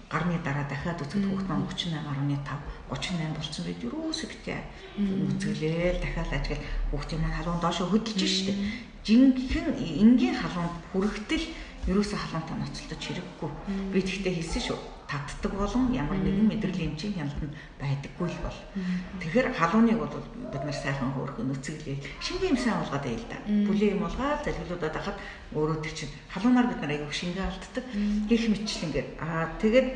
гарны 0.08 0.40
дараа 0.40 0.64
дахиад 0.64 1.02
үзэхэд 1.04 1.28
хүүхд 1.28 1.48
маань 1.48 1.68
38.5 1.68 2.40
38 2.88 3.36
болсон 3.36 3.64
байд 3.68 3.80
юусоо 3.84 4.28
битээ 4.32 4.60
үзгэлээл 4.96 6.00
дахиад 6.00 6.30
ажиглал 6.32 6.64
хүүхдийн 6.90 7.20
маань 7.20 7.36
халуун 7.36 7.60
доошо 7.60 7.84
хөдөлж 7.90 8.22
штэ. 8.24 8.52
Жинхэнэ 9.04 9.76
энгийн 10.00 10.36
халуунд 10.40 10.74
хүрэхтэл 10.92 11.44
ерөөсө 11.90 12.16
халуунтай 12.16 12.56
ноцолдож 12.56 13.02
хэрэггүй. 13.04 13.50
Би 13.92 14.00
тэгтээ 14.00 14.34
хэлсэн 14.40 14.62
шүү 14.72 14.93
татдаг 15.08 15.52
болон 15.52 15.92
ямар 15.92 16.18
нэгэн 16.18 16.48
мэдрэлийн 16.48 16.94
эмчийн 16.94 17.14
хяналтанд 17.14 17.54
байдаггүй 17.80 18.28
л 18.28 18.40
бол. 18.44 18.58
Тэгэхээр 19.20 19.48
халууныг 19.52 19.98
бол 20.00 20.14
бид 20.52 20.64
нар 20.64 20.76
сайхан 20.76 21.10
хөөрхөн 21.12 21.48
нүцгэлээ 21.52 21.96
шингийн 22.24 22.52
юм 22.54 22.58
сайн 22.58 22.78
болгоод 22.80 23.04
байл 23.04 23.26
да. 23.28 23.38
Бүлийн 23.46 23.94
юм 23.96 24.02
болгоод 24.04 24.40
залхиулуудад 24.44 24.94
хахад 24.96 25.18
өөрөө 25.52 25.78
тэр 25.84 25.94
чинь 25.94 26.12
халуунаар 26.32 26.68
бид 26.72 26.80
нар 26.80 26.92
аяг 26.96 27.12
шингээ 27.12 27.44
алддаг. 27.44 27.84
Гэх 28.28 28.42
мэтлэн 28.48 28.84
ингээд 28.88 29.08
аа 29.20 29.52
тэгээд 29.60 29.88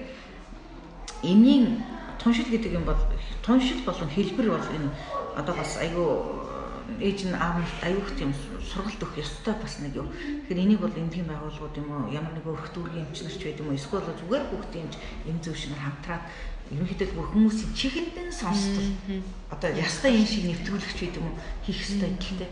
эмийн 1.22 1.82
туншил 2.18 2.48
гэдэг 2.50 2.72
юм 2.72 2.84
бол 2.84 3.00
туншил 3.42 3.80
болон 3.84 4.08
хэлбэр 4.12 4.48
бол 4.50 4.66
энэ 4.76 4.90
одоо 5.36 5.54
бас 5.54 5.78
айгүй 5.78 6.08
ээж 6.96 7.28
нь 7.28 7.36
аав 7.36 7.60
нь 7.60 7.68
аюух 7.84 8.08
тийм 8.16 8.32
сургалт 8.64 9.02
өгөх 9.04 9.20
ёстой 9.20 9.54
бас 9.60 9.78
нэг 9.84 10.00
юу. 10.00 10.08
Тэгэхээр 10.48 10.64
энийг 10.64 10.80
бол 10.80 10.96
эмнэлгийн 10.96 11.28
байгууллагууд 11.28 11.76
юм 11.76 11.88
уу 11.92 12.08
ямар 12.08 12.32
нэг 12.32 12.48
өрх 12.48 12.72
дүүргийн 12.72 13.04
эмчнэр 13.12 13.36
ч 13.36 13.42
байд 13.44 13.60
юм 13.60 13.68
уу 13.68 13.76
эсвэл 13.76 14.08
зүгээр 14.08 14.44
хүүхдийн 14.48 14.84
эмч 14.88 14.96
эм 15.28 15.38
зөвшнөр 15.44 15.80
хамтраад 15.84 16.24
ерөнхийдөө 16.72 17.08
бүр 17.12 17.28
хүмүүсийн 17.32 17.72
чихэндэн 17.76 18.28
сонстол 18.32 18.88
одоо 19.52 19.70
ястай 19.76 20.16
юм 20.16 20.26
шиг 20.28 20.44
нэвтрүүлэгч 20.48 20.98
байд 21.00 21.16
юм 21.20 21.26
уу 21.28 21.36
хийх 21.64 21.80
ёстой 21.84 22.10
гэхдээ. 22.16 22.50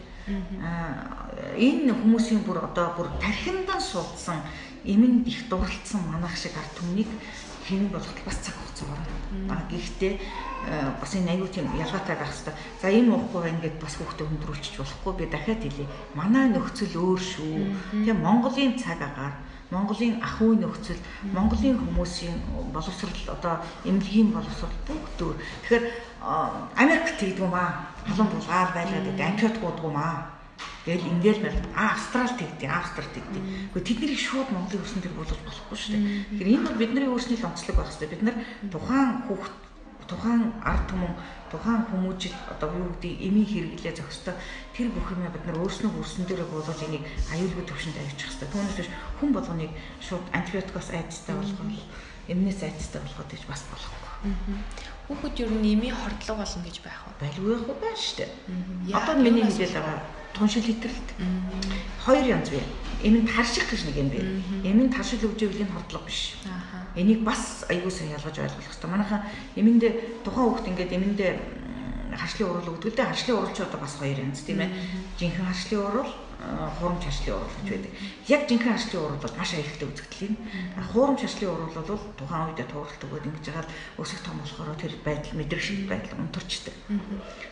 Аа 0.61 1.33
энэ 1.57 1.93
хүмүүсийн 1.97 2.45
бүр 2.45 2.61
одоо 2.61 2.93
бүр 2.97 3.09
тархиндан 3.21 3.81
суудсан 3.81 4.41
эмэнд 4.85 5.27
их 5.27 5.49
дурлцсан 5.51 6.01
манах 6.07 6.37
шиг 6.37 6.55
ард 6.57 6.73
түмнийг 6.79 7.11
хэн 7.67 7.91
болгох 7.91 8.23
бас 8.25 8.39
цаг 8.39 8.55
хугацаа 8.55 8.87
гарна. 8.95 9.53
А 9.53 9.67
гэхдээ 9.67 10.15
э, 10.15 10.91
бас 11.01 11.13
энэ 11.19 11.35
аюу 11.35 11.51
тийм 11.51 11.67
ялгаатай 11.75 12.17
байх 12.17 12.31
хэрэгтэй. 12.31 12.55
За 12.81 12.87
энэ 12.95 13.11
уухгүй 13.11 13.51
ингээд 13.51 13.77
бас 13.83 13.99
хүүхдээ 13.99 14.27
хөндрүүлчих 14.27 14.79
болохгүй 14.79 15.13
би 15.19 15.25
дахиад 15.27 15.63
хэлье. 15.67 15.91
Манай 16.15 16.47
нөхцөл 16.55 16.95
өөр 16.95 17.21
шүү. 17.21 17.55
Тэгээ 18.07 18.23
Монголын 18.23 18.79
цаг 18.79 19.03
агаар 19.03 19.35
Монголын 19.67 20.23
ах 20.23 20.39
үе 20.39 20.55
нөхцөл, 20.63 21.03
Монголын 21.35 21.75
хүмүүсийн 21.75 22.39
боловсрал 22.71 23.19
одоо 23.35 23.59
эмнэлгийн 23.83 24.31
боловсрал 24.31 24.71
бүгд 24.87 25.19
өөр. 25.27 25.37
Тэгэхээр 25.67 25.85
Америк 26.79 27.19
тэгдэг 27.19 27.43
юм 27.43 27.51
аа. 27.51 27.91
Халуун 28.07 28.31
булгаал 28.31 28.71
байлаад 28.71 29.03
байдаг. 29.11 29.27
Антиот 29.27 29.59
гууддаг 29.59 29.91
юм 29.91 29.99
аа 29.99 30.36
Тэгэл 30.87 31.11
ингээл 31.19 31.43
байл 31.43 31.59
а 31.75 31.99
австрал 31.99 32.31
тэгдэг, 32.31 32.71
австрал 32.71 33.11
тэгдэг. 33.11 33.43
Гэхдээ 33.75 33.87
тэднийг 33.91 34.21
шууд 34.23 34.49
Монголын 34.55 34.83
өрсөн 34.87 35.03
төр 35.03 35.15
болгож 35.19 35.41
болохгүй 35.43 35.77
шүү 35.77 35.93
дээ. 35.99 36.05
Тэгэхээр 36.31 36.53
энэ 36.55 36.67
бол 36.71 36.79
бидний 36.79 37.11
өөрсний 37.11 37.39
л 37.43 37.49
онцлог 37.51 37.75
байх 37.75 37.91
хэрэгтэй. 37.91 38.11
Бид 38.15 38.23
нар 38.23 38.37
тухайн 38.71 39.11
хүүхд 39.27 39.55
тухайн 40.07 40.55
ард 40.63 40.87
түмэн 40.87 41.13
тухайн 41.51 41.83
хүмүүжил 41.91 42.37
одоо 42.47 42.71
юу 42.79 42.95
гэдэг 42.95 43.13
эмийн 43.27 43.47
хэрэглээ 43.51 43.95
зохистой 43.99 44.35
тэр 44.71 44.95
бүх 44.95 45.11
юм 45.11 45.27
бид 45.27 45.45
нар 45.47 45.59
өөрснөө 45.59 45.91
өрсөн 45.99 46.25
дээрээ 46.31 46.47
буулгаж 46.47 46.81
энийг 46.87 47.05
аюулгүй 47.35 47.65
төвшөнд 47.67 47.99
авчих 47.99 48.31
хэрэгтэй. 48.31 48.49
Түүнээс 48.55 48.79
биш 48.79 48.91
хүн 49.19 49.31
болгоныг 49.35 49.73
шууд 49.99 50.27
антибиотикоос 50.31 50.89
айцтай 50.95 51.35
болгох, 51.35 51.83
эмнээс 52.31 52.61
айцтай 52.63 53.03
болгоход 53.03 53.31
гэж 53.35 53.43
бас 53.51 53.63
болохгүй. 53.67 54.07
Хүүхэд 55.11 55.43
ер 55.43 55.51
нь 55.51 55.75
эмийн 55.75 55.95
хордлого 55.99 56.43
болно 56.43 56.63
гэж 56.63 56.77
байх 56.87 56.99
уу? 57.07 57.15
Байлгүй 57.19 57.51
байх 57.51 57.67
уу 57.67 57.79
байна 57.83 57.99
шүү 57.99 58.17
дээ. 58.23 58.31
Одоо 58.95 59.15
миний 59.19 59.43
хэлэл 59.43 59.75
байгаа 59.75 59.99
туншил 60.37 60.63
хэтрэлт. 60.63 61.09
Хоёр 62.05 62.25
янз 62.25 62.49
бий. 62.53 62.63
Эмэнд 63.03 63.31
харших 63.33 63.69
гэж 63.71 63.89
нэг 63.89 63.97
юм 63.97 64.09
бий. 64.09 64.25
Эмэнд 64.65 64.95
харшил 64.95 65.21
хөгжөөлийн 65.25 65.73
хордлого 65.73 66.05
биш. 66.05 66.37
Энийг 66.95 67.25
бас 67.25 67.65
аягүй 67.69 67.91
сайн 67.91 68.13
ялгаж 68.13 68.37
ойлгох 68.37 68.61
хэрэгтэй. 68.61 68.91
Манайхаа 68.91 69.21
эмэндээ 69.57 69.93
тухайн 70.25 70.49
хүүхд 70.49 70.69
ингээд 70.69 70.97
эмэндээ 70.97 71.33
харшлын 72.17 72.49
урал 72.49 72.73
өгдөг 72.73 72.93
л 72.93 72.97
дээ. 72.97 73.11
Харшлын 73.13 73.37
урал 73.37 73.53
ч 73.53 73.61
одоо 73.61 73.81
бас 73.81 73.95
хоёр 74.01 74.17
янз 74.17 74.41
тийм 74.45 74.61
ээ. 74.65 74.71
Жинхэнэ 75.21 75.49
харшлын 75.49 75.81
урал 75.85 76.13
хуурамч 76.79 77.03
харшлын 77.05 77.37
урал 77.37 77.57
гэж 77.59 77.69
байдаг. 77.71 77.93
Яг 78.27 78.43
жинхэнэ 78.49 78.73
харшлын 78.73 79.03
урал 79.03 79.23
бол 79.23 79.37
маш 79.39 79.51
аюултай 79.55 79.89
үзэгдэл 79.89 80.27
юм. 80.27 80.35
Хуурамч 80.93 81.21
харшлын 81.23 81.51
урал 81.51 81.75
бол 81.75 82.03
тухайн 82.19 82.47
үедээ 82.47 82.67
тууралт 82.71 83.03
өгөөд 83.07 83.27
ингэж 83.27 83.45
яагаад 83.51 83.71
өсөх 83.99 84.21
том 84.23 84.37
болохоор 84.39 84.79
тэр 84.79 84.95
байдал 85.03 85.35
мэдрэгшил 85.39 85.91
байдал 85.91 86.21
унтарчдаг. 86.23 86.75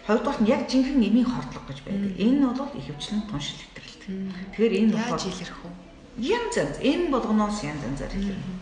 Хоёрдугаар 0.07 0.39
нь 0.43 0.51
яг 0.51 0.63
жинхэнэ 0.71 1.07
эмийн 1.09 1.29
хордлого 1.29 1.67
гэж 1.67 1.79
байдаг. 1.83 2.13
Энэ 2.15 2.47
бол 2.55 2.73
ихэвчлэн 2.79 3.23
туншил 3.27 3.59
хэтрэлт. 3.59 4.03
Тэгэхээр 4.55 4.75
энэ 4.79 4.93
яаж 4.95 5.23
илэрх 5.27 5.59
вэ? 5.65 5.71
Янз 6.23 6.55
янз 6.55 6.77
эм 6.79 7.11
болгоноос 7.11 7.59
янз 7.67 7.83
янзаар 7.83 8.13
илэрнэ. 8.15 8.55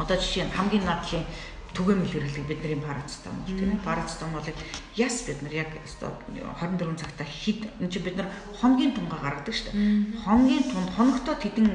Одоо 0.00 0.16
жишээ 0.16 0.48
нь 0.48 0.56
хамгийн 0.56 0.88
наадлын 0.88 1.26
түгээмэл 1.72 2.12
хэрэглэг 2.12 2.46
бидний 2.46 2.76
парацетамол 2.76 3.48
тийм 3.48 3.72
ээ 3.72 3.84
парацетамолыг 3.84 4.56
яс 4.96 5.16
бид 5.24 5.40
нар 5.42 5.54
яг 5.64 5.70
өстой 5.80 6.12
24 6.28 7.00
цагта 7.00 7.24
хид 7.24 7.68
энэ 7.80 7.90
чи 7.90 7.98
бид 7.98 8.16
нар 8.16 8.28
хоногийн 8.60 8.92
тунгаа 8.92 9.20
гаргадаг 9.24 9.54
шүү 9.54 9.72
дээ. 9.72 10.20
Хоногийн 10.24 10.64
тунд 10.68 10.90
хоногтой 10.92 11.36
тэдэн 11.40 11.68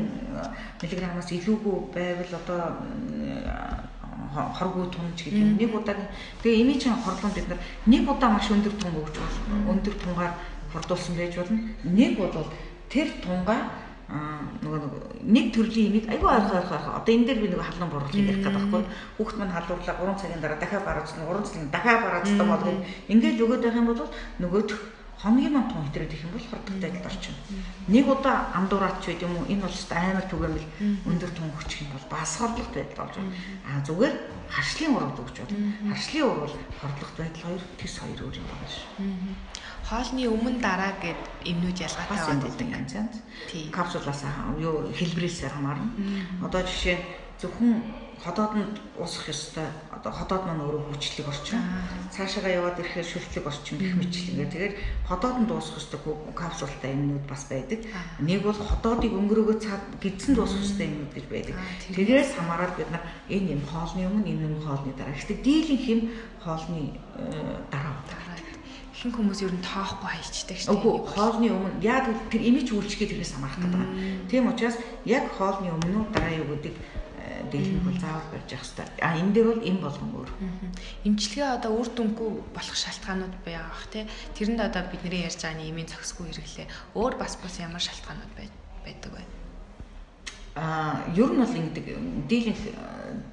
миллиграммаас 0.81 1.29
илүүгүй 1.33 1.75
байвал 1.93 2.33
одоо 2.37 2.61
хоргүй 4.37 4.85
тунж 4.93 5.17
гэдэг 5.17 5.41
юм. 5.41 5.57
Нэг 5.57 5.73
удаа 5.73 5.95
тэгээ 6.43 6.61
эний 6.61 6.77
чинь 6.77 6.93
хорлон 6.93 7.31
бид 7.33 7.47
нар 7.49 7.59
нэг 7.85 8.03
удаа 8.05 8.29
маш 8.29 8.51
өндөр 8.53 8.73
тун 8.77 8.93
өгч 9.01 9.15
болно. 9.17 9.71
Өндөр 9.73 9.95
тунгаар 9.97 10.33
хордуулсан 10.73 11.15
байж 11.17 11.33
болно. 11.37 11.59
Нэг 11.83 12.17
бол 12.17 12.45
тэр 12.89 13.07
тунгаа 13.23 13.86
нөгөө 14.07 14.79
нэг 15.27 15.45
төрлийн 15.51 15.91
имийг 15.91 16.05
айгүй 16.07 16.29
ойрхон 16.31 16.63
ойрхон 16.63 16.95
одоо 16.95 17.11
энэ 17.11 17.27
дээр 17.27 17.39
би 17.43 17.47
нөгөө 17.51 17.67
халуун 17.67 17.91
буруулах 17.91 18.15
ярих 18.15 18.39
гэдэг 18.39 18.55
байхгүй. 18.55 18.83
Хүүхд 19.19 19.35
мань 19.35 19.51
халуурлаа 19.51 19.95
3 19.99 20.15
цагийн 20.15 20.39
дараа 20.39 20.59
дахиад 20.63 20.87
бараацсан 20.87 21.27
3 21.27 21.43
цагийн 21.43 21.71
дахиад 21.75 22.01
бараацсан 22.07 22.47
бол 22.47 22.63
ингээд 23.11 23.43
өгөөд 23.43 23.63
байх 23.67 23.75
юм 23.75 23.87
бол 23.91 24.01
нөгөөх 24.39 24.79
хоногийн 25.19 25.53
ман 25.53 25.67
тун 25.67 25.83
хэтрээд 25.83 26.13
их 26.15 26.23
юм 26.23 26.31
бол 26.31 26.47
хордогтой 26.47 26.87
адилд 26.87 27.09
орчихно. 27.09 27.41
Нэг 27.91 28.05
удаа 28.07 28.37
амдуураач 28.55 29.03
байд 29.03 29.21
юм 29.27 29.33
уу? 29.35 29.49
Энэ 29.51 29.63
бол 29.65 29.75
ч 29.75 29.83
амар 29.91 30.25
түгээмэл 30.31 30.67
өндөр 31.09 31.31
тун 31.35 31.49
хүчих 31.57 31.83
юм 31.83 31.91
бол 31.91 32.07
бас 32.07 32.31
хордлогот 32.39 32.75
байдал 32.77 33.01
болж 33.01 33.15
байна. 33.17 33.35
Аа 33.67 33.83
зүгээр 33.83 34.15
харшлын 34.47 34.95
урал 34.95 35.19
өгч 35.19 35.35
бол 35.41 35.53
харшлын 35.91 36.25
урал 36.31 36.55
хордлогот 36.79 37.17
байдал 37.17 37.43
хоёр 37.43 37.63
төс 37.81 37.95
хоёр 37.97 38.19
өөр 38.23 38.35
юм 38.39 38.47
байна. 38.47 38.67
Шүү 38.71 39.66
хоолны 39.87 40.27
өмнө 40.27 40.59
дараа 40.59 40.99
гэд 40.99 41.21
эмнүүд 41.47 41.79
ялгаатай 41.79 42.35
байдаг 42.43 42.67
янз. 42.75 42.93
Капсулаас 43.71 44.23
юу 44.59 44.91
хэлбэрээс 44.91 45.47
хамаарна. 45.47 45.87
Одоо 46.43 46.61
жишээ 46.67 46.99
зөвхөн 47.39 48.07
ходоодонд 48.19 48.81
уусах 48.97 49.29
ёстой. 49.29 49.63
Одоо 49.93 50.11
ходоод 50.11 50.43
маань 50.43 50.59
өөрөө 50.65 50.91
хүчлэг 50.91 51.27
орчин. 51.29 51.61
Цаашаага 52.11 52.49
яваад 52.49 52.81
ирэхээр 52.81 53.07
шүлтлэг 53.07 53.45
орчин 53.45 53.77
гэх 53.77 53.95
мэтлэг. 53.95 54.49
Тэгэхээр 54.51 54.73
ходоодонд 55.07 55.51
уусах 55.55 55.77
ёстой 55.77 55.99
капсултай 56.33 56.91
эмнүүд 56.97 57.25
бас 57.29 57.45
байдаг. 57.47 57.85
Нэг 58.19 58.41
бол 58.41 58.57
ходоодыг 58.57 59.13
өнгөрөөгөө 59.13 59.57
цаад 59.61 59.83
гидсэн 60.01 60.33
дуусах 60.33 60.65
ёстой 60.65 60.89
эмнүүд 60.89 61.13
гэж 61.13 61.25
байдаг. 61.29 61.55
Тэгээс 61.93 62.29
хамаарал 62.35 62.73
бид 62.73 62.89
нар 62.89 63.05
энэ 63.29 63.53
юм 63.55 63.63
хоолны 63.69 64.03
өмнө 64.09 64.27
энэ 64.27 64.45
юм 64.49 64.59
хоолны 64.65 64.91
дараа. 64.97 65.13
Гэхдээ 65.13 65.39
дийлэнх 65.45 65.85
юм 65.87 66.01
хоолны 66.41 66.97
э, 67.21 67.61
дараа 67.69 68.01
ихэнх 68.97 69.13
хүмүүс 69.13 69.45
ер 69.45 69.53
нь 69.53 69.61
тоохгүй 69.61 70.09
хайчдаг 70.09 70.57
шүү 70.57 70.73
дээ. 70.73 70.81
Үгүй 70.81 70.95
хоолны 71.13 71.47
өмнө 71.53 71.85
яг 71.85 72.09
тэр 72.33 72.41
имиж 72.49 72.73
үйлчлэгээ 72.73 73.13
тэрнээс 73.13 73.37
хамаарах 73.37 73.61
гэдэг 73.61 73.77
байна. 73.77 74.25
Тийм 74.25 74.49
учраас 74.49 74.77
яг 75.05 75.29
хоолны 75.37 75.69
өмнө 75.69 76.09
дараа 76.09 76.33
юу 76.33 76.49
гэдэг 76.57 76.73
э, 76.73 77.45
дийлэнх 77.53 77.85
бол 77.85 78.01
заавал 78.01 78.25
барьж 78.33 78.49
явах 78.57 78.65
хэрэгтэй. 78.65 79.05
А 79.05 79.13
энэ 79.21 79.33
дээр 79.37 79.47
бол 79.53 79.67
эм 79.69 79.77
болгон 79.85 80.09
өөр. 80.17 80.29
Имчилгээ 81.05 81.45
одоо 81.61 81.71
үр 81.77 81.89
дүнгүй 81.93 82.29
болох 82.57 82.77
шалтгаанууд 82.81 83.35
байгаа 83.45 83.69
бах 83.69 83.85
тий. 83.93 84.09
Тэрэнд 84.33 84.65
одоо 84.65 84.81
бидний 84.89 85.21
ярьж 85.21 85.45
байгаа 85.45 85.61
нэмийн 85.61 85.93
зохисгүй 85.93 86.33
хэрэглээ. 86.33 86.97
Өөр 86.97 87.21
бас 87.21 87.37
бас 87.37 87.61
ямар 87.61 87.83
шалтгаанууд 87.85 88.33
байдаг 88.33 89.13
вэ? 89.13 89.21
А 90.57 91.05
ер 91.13 91.29
нь 91.29 91.37
бол 91.37 91.59
ингэдэг 91.61 91.85
дийлэнх 92.25 92.61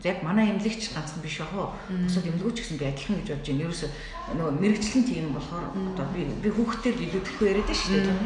яг 0.04 0.22
манай 0.22 0.52
эмнэлэгч 0.52 0.92
ганцхан 0.92 1.22
биш 1.24 1.40
яг 1.40 1.52
уу. 1.56 1.72
Бусад 1.88 2.28
эмнэлгүүч 2.28 2.60
гэсэн 2.60 2.76
би 2.76 2.84
адилхан 2.84 3.16
гэж 3.24 3.28
бодож 3.32 3.48
байна. 3.48 3.64
Ерөөсө 3.64 3.88
нөгөө 4.36 4.52
мэрэгчлэн 4.60 5.04
тийм 5.08 5.32
болохоор 5.32 5.64
одоо 5.72 6.06
би 6.12 6.28
би 6.44 6.48
хүүхдтэй 6.52 6.92
илүү 6.92 7.22
төрхөө 7.24 7.48
яриад 7.48 7.70
шүү 7.72 8.04
дээ. 8.04 8.18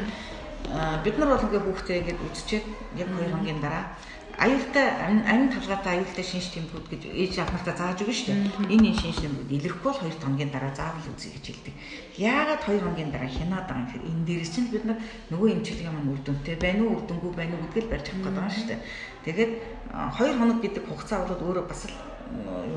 А 0.75 0.99
бид 1.07 1.15
нар 1.19 1.31
бол 1.31 1.47
ингээ 1.47 1.63
хүүхдтэй 1.63 1.97
ингэж 2.03 2.19
үзчихэд 2.27 2.67
яг 2.99 3.09
2 3.15 3.31
хоногийн 3.31 3.63
дараа 3.63 3.95
аюултай 4.39 4.87
амин 5.03 5.51
толгойтой 5.51 5.99
аюултай 5.99 6.23
шинж 6.23 6.55
тэмдгүүд 6.55 6.87
гэж 6.87 7.03
ээж 7.11 7.35
ахнартаа 7.43 7.75
зааж 7.75 8.07
өгнө 8.07 8.15
шүү 8.15 8.27
дээ. 8.31 8.71
Энэ 8.71 8.87
энэ 8.95 9.01
шинж 9.03 9.19
тэмдгүүд 9.19 9.51
илэрхгүй 9.51 9.91
бол 9.91 9.99
2 9.99 10.15
хоногийн 10.23 10.53
дараа 10.55 10.71
заавал 10.79 11.11
үзье 11.11 11.35
гэж 11.35 11.45
хэлдэг. 11.59 11.75
Яагаад 12.23 12.63
2 12.63 12.79
хоногийн 12.79 13.11
дараа 13.11 13.27
хянаад 13.27 13.67
байгаа 13.67 13.83
юм 13.83 13.87
гэхээр 13.91 14.09
энэ 14.15 14.27
дээрс 14.31 14.51
чинь 14.55 14.71
бид 14.71 14.85
нар 14.87 14.99
нөгөө 15.35 15.49
эмчилгээ 15.59 15.91
маань 15.91 16.13
үр 16.15 16.23
дүнтэй 16.23 16.55
байна 16.55 16.83
уу, 16.87 16.95
үр 16.95 17.03
дүнгүй 17.11 17.33
байна 17.35 17.55
уу 17.59 17.67
гэдгийг 17.67 17.91
барьж 17.91 18.07
авах 18.07 18.23
гэдэг 18.23 18.39
байгаа 18.39 18.55
шүү 18.55 18.69
дээ. 18.71 18.81
Тэгээд 19.27 19.53
2 19.91 20.39
хоног 20.39 20.59
гэдэг 20.63 20.85
хугацаа 20.87 21.19
бол 21.27 21.43
өөрөө 21.43 21.67
бас 21.67 21.83
л 21.91 21.97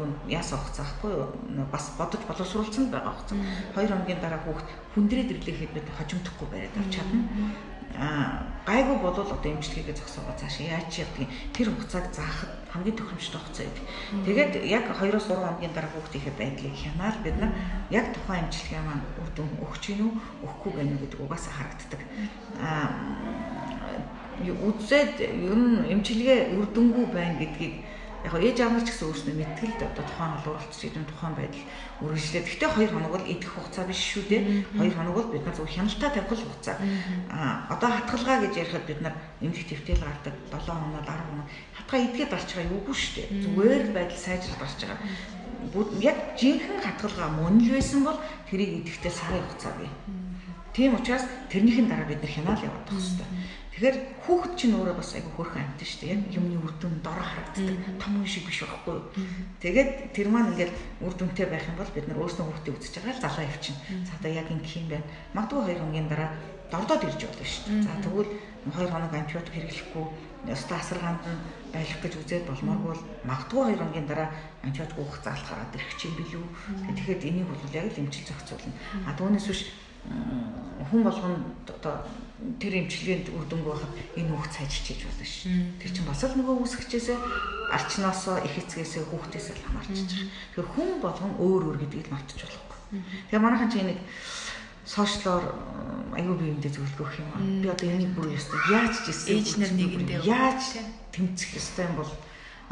юу 0.02 0.06
яасан 0.34 0.58
хугацаа 0.58 0.86
ахгүй 0.90 1.14
бас 1.70 1.86
бодож 1.94 2.22
боловсруулсан 2.26 2.90
байгаа 2.90 3.14
хугацаа. 3.14 3.38
2 3.78 3.86
хоногийн 3.86 4.18
дараа 4.18 4.42
хүүхд 4.42 4.68
хүндрээд 4.98 5.30
ирлээхэд 5.30 5.76
бид 5.78 5.88
хожимдохгүй 5.94 6.48
бариад 6.50 6.74
авч 6.82 6.90
чадна 6.98 7.22
гайгүй 8.66 8.98
болвол 9.02 9.32
одоо 9.32 9.52
эмчилгээгээ 9.52 9.98
зогсоогоо 10.00 10.36
цааш 10.38 10.56
яаж 10.62 10.92
ядгийг 11.04 11.30
тэр 11.56 11.68
хугацааг 11.74 12.06
заахад 12.14 12.52
хамгийн 12.72 12.96
тохиромжтой 12.96 13.42
хугацаа 13.42 13.66
байдаг. 13.68 13.86
Тэгээд 14.26 14.54
яг 14.70 14.86
2-3 14.96 15.18
хоногийн 15.18 15.74
дараа 15.76 15.92
хүүхдийнхээ 15.92 16.36
байдлыг 16.40 16.76
хянаад 16.78 17.18
бид 17.26 17.36
нар 17.42 17.52
яг 17.90 18.06
тухайн 18.16 18.46
эмчилгээ 18.48 18.82
маань 18.86 19.04
дүн 19.36 19.50
өгч 19.66 19.84
гин 19.92 20.02
үү 20.08 20.14
өгөхгүй 20.46 20.72
гэнэ 20.78 20.96
гэдэг 21.02 21.20
угаасаа 21.20 21.54
харагддаг. 21.58 22.02
а 22.62 22.94
үзээд 24.42 25.22
ер 25.22 25.58
нь 25.58 25.86
эмчилгээ 25.94 26.58
үр 26.58 26.66
дүнгүй 26.74 27.06
байна 27.14 27.38
гэдгийг 27.38 27.74
яг 28.26 28.34
ээж 28.38 28.58
аавч 28.62 28.86
гэсэн 28.86 29.08
өөрснөө 29.10 29.36
мэдтгэл 29.42 29.74
л 29.82 29.88
одоо 29.90 30.06
тухайн 30.06 30.34
олооролцож 30.38 30.82
идэв 30.86 31.06
тухайн 31.10 31.34
байдал 31.34 31.66
үргэлжлээ. 32.06 32.44
Гэхдээ 32.46 32.70
2 32.70 32.94
хоног 32.94 33.12
бол 33.18 33.26
идэх 33.26 33.50
хугацаа 33.50 33.86
биш 33.90 34.02
шүү 34.02 34.24
дээ. 34.30 34.42
2 34.78 34.94
хоног 34.94 35.16
бол 35.18 35.30
бид 35.34 35.44
нар 35.46 35.56
зөв 35.58 35.66
хяналтаа 35.66 36.10
тавих 36.14 36.30
хугацаа. 36.30 36.78
Аа 37.34 37.66
одоо 37.74 37.90
хатгалгаа 37.90 38.38
гэж 38.46 38.54
ярихад 38.62 38.86
бид 38.86 39.00
нар 39.02 39.16
эмнэлэг 39.42 39.68
твтэл 39.74 40.06
гардаг 40.06 40.36
7 40.54 40.70
хоног 40.70 41.02
10 41.02 41.18
хоног 41.26 41.48
хатгаа 41.74 42.00
идгээд 42.06 42.30
гарч 42.30 42.50
байгаа 42.54 42.74
юугүй 42.78 42.96
шүү 42.96 43.14
дээ. 43.18 43.28
Зүгээр 43.42 43.82
л 43.90 43.96
байдал 43.98 44.22
сайжрал 44.22 44.62
гарч 44.62 44.80
байгаа. 44.86 45.00
Яг 46.02 46.18
жинхэнэ 46.38 46.82
хатгалгаа 46.86 47.30
мөн 47.34 47.56
л 47.66 47.74
байсан 47.74 48.02
бол 48.06 48.20
тэрийг 48.50 48.86
идэхдээ 48.86 49.14
сарын 49.14 49.42
хугацаа 49.50 49.74
бий. 49.82 49.90
Тийм 50.74 50.96
учраас 50.96 51.26
тэрнийхэн 51.52 51.90
дараа 51.90 52.08
бид 52.08 52.22
нар 52.24 52.32
хянаал 52.32 52.64
яваад 52.64 52.86
байх 52.88 52.96
хэрэгтэй. 52.96 53.28
Тэгэхээр 53.82 53.98
хүүхэд 54.30 54.54
чинь 54.62 54.78
өөрөө 54.78 54.94
бас 54.94 55.10
айгүй 55.18 55.34
хөрхөн 55.34 55.66
амьд 55.66 55.82
шүү 55.82 56.06
дээ. 56.06 56.38
Юмны 56.38 56.54
үр 56.62 56.70
дүн 56.78 57.02
дороо 57.02 57.26
харагддаг. 57.26 57.98
Том 57.98 58.22
хүн 58.22 58.30
шиг 58.30 58.46
биш 58.46 58.62
байхгүй 58.62 58.94
юу? 58.94 59.10
Тэгээд 59.58 60.14
тэр 60.14 60.30
маань 60.30 60.54
ингээд 60.54 60.74
үр 61.02 61.14
дүнтэй 61.18 61.50
байх 61.50 61.66
юм 61.66 61.82
бол 61.82 61.90
бид 61.90 62.06
нар 62.06 62.22
өөрснөө 62.22 62.46
хүүхдээ 62.46 62.78
үзэж 62.78 62.94
байгаа 63.02 63.18
л 63.18 63.26
залуу 63.26 63.46
явчихна. 63.50 63.82
За 64.06 64.14
одоо 64.22 64.32
яг 64.38 64.48
ингэх 64.54 64.78
юм 64.78 64.86
байна. 64.86 65.10
Магадгүй 65.34 65.62
хоёр 65.66 65.80
хоногийн 65.82 66.10
дараа 66.14 66.30
дордоод 66.70 67.02
ирж 67.10 67.22
болно 67.26 67.42
шүү 67.50 67.66
дээ. 67.66 67.82
За 67.82 67.94
тэгвэл 68.06 68.32
хоёр 68.70 68.90
хоног 68.94 69.14
антибиотик 69.18 69.56
хэрэглэхгүй 69.58 70.06
ёстой 70.54 70.78
асаргаанд 70.78 71.22
нь 71.26 71.42
байх 71.74 71.94
гэж 72.06 72.14
үзээд 72.22 72.46
болмооргүй 72.54 72.90
бол 72.94 73.06
магадгүй 73.26 73.62
хоёр 73.66 73.80
хоногийн 73.82 74.06
дараа 74.06 74.30
антибиотик 74.62 74.98
уух 75.02 75.18
заалт 75.26 75.42
гараад 75.50 75.74
ирэх 75.74 75.98
чинь 75.98 76.14
билүү. 76.22 76.46
Тэгэхээр 76.86 77.26
энийг 77.26 77.50
бол 77.50 77.66
яг 77.74 77.90
л 77.90 77.98
эмчил 77.98 78.30
зохицуулна. 78.30 78.78
А 79.10 79.18
түүнээс 79.18 79.48
биш 79.50 79.74
хүн 80.86 81.02
болгоно 81.02 81.38
одоо 81.66 82.06
тэр 82.58 82.74
эмчилгээнд 82.82 83.28
үр 83.38 83.46
дүнг 83.46 83.66
байхад 83.70 83.94
энэ 84.18 84.30
хүүхд 84.34 84.54
сайжирч 84.58 84.86
хийж 84.90 85.02
болно 85.06 85.26
ш. 85.26 85.46
Тэр 85.78 85.92
чинь 85.94 86.10
бас 86.10 86.22
л 86.26 86.34
нөгөө 86.34 86.56
үүсгчээсээ 86.66 87.18
арчнаасоо 87.70 88.38
их 88.42 88.56
эцгээсээ 88.66 89.04
хүүхдээсээ 89.06 89.56
л 89.58 89.66
хамаарч 89.70 89.90
байгаа. 89.94 90.26
Тэгэхээр 90.58 90.70
хүн 90.74 90.90
болгон 91.06 91.34
өөр 91.38 91.62
өөр 91.70 91.78
гэдгийг 91.86 92.10
л 92.10 92.14
мартаж 92.18 92.40
болохгүй. 92.42 92.78
Тэгээ 93.30 93.44
манайхан 93.46 93.70
чинь 93.70 93.90
нэг 93.94 94.00
сошиалор 94.86 95.46
аюу 96.18 96.36
биендээ 96.36 96.72
зөвлөгөөх 96.74 97.14
юм 97.22 97.30
аа. 97.32 97.42
Би 97.62 97.68
одоо 97.70 97.88
энийг 97.88 98.12
бүр 98.18 98.34
ястаа 98.34 98.60
яаж 98.74 98.94
ч 99.06 99.14
ийсэн 99.14 99.30
ээж 99.38 99.48
нар 99.62 99.74
нэгэндээ 99.78 100.20
яаж 100.26 100.62
тэмцэх 101.14 101.56
ёстой 101.56 101.86
юм 101.88 102.02
бол 102.02 102.12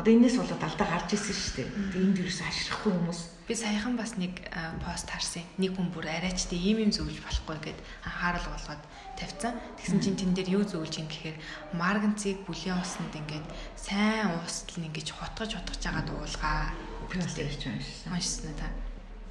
одоо 0.01 0.11
энэс 0.11 0.35
болоод 0.35 0.63
алдаа 0.65 0.87
гарч 0.89 1.13
ирсэн 1.13 1.35
шүү 1.37 1.53
дээ. 1.61 1.69
Энд 2.03 2.17
юус 2.19 2.39
ашиглахгүй 2.41 2.91
хүмүүс 2.91 3.21
Би 3.49 3.55
саяхан 3.57 3.97
бас 3.97 4.13
нэг 4.13 4.37
пост 4.85 5.09
харсан. 5.09 5.41
Нэг 5.57 5.73
хүн 5.73 5.89
бүр 5.89 6.05
арайч 6.05 6.45
тий 6.45 6.69
ийм 6.69 6.85
юм 6.85 6.93
зөвлөж 6.93 7.17
болохгүй 7.17 7.73
гэд 7.73 7.79
анхаарал 8.05 8.45
болгоод 8.45 8.83
тавьсан. 9.17 9.57
Тэгсэн 9.73 9.97
чинь 10.05 10.19
тэн 10.21 10.37
дээр 10.37 10.61
юу 10.61 10.63
зөвлөж 10.69 11.01
ин 11.01 11.09
гэхээр 11.09 11.33
марганцыг 11.73 12.45
бүлийн 12.45 12.77
усанд 12.77 13.09
ингээд 13.09 13.49
сайн 13.73 14.37
уустал 14.37 14.77
нь 14.77 14.93
ингээд 14.93 15.09
хотгож 15.17 15.49
хотгож 15.57 15.81
байгаа 15.81 16.05
дуулгаа. 16.05 16.77
Пластик 17.09 17.49
хийж 17.49 17.65
уншсан. 17.73 18.13
Уншсан 18.13 18.53
та. 18.53 18.69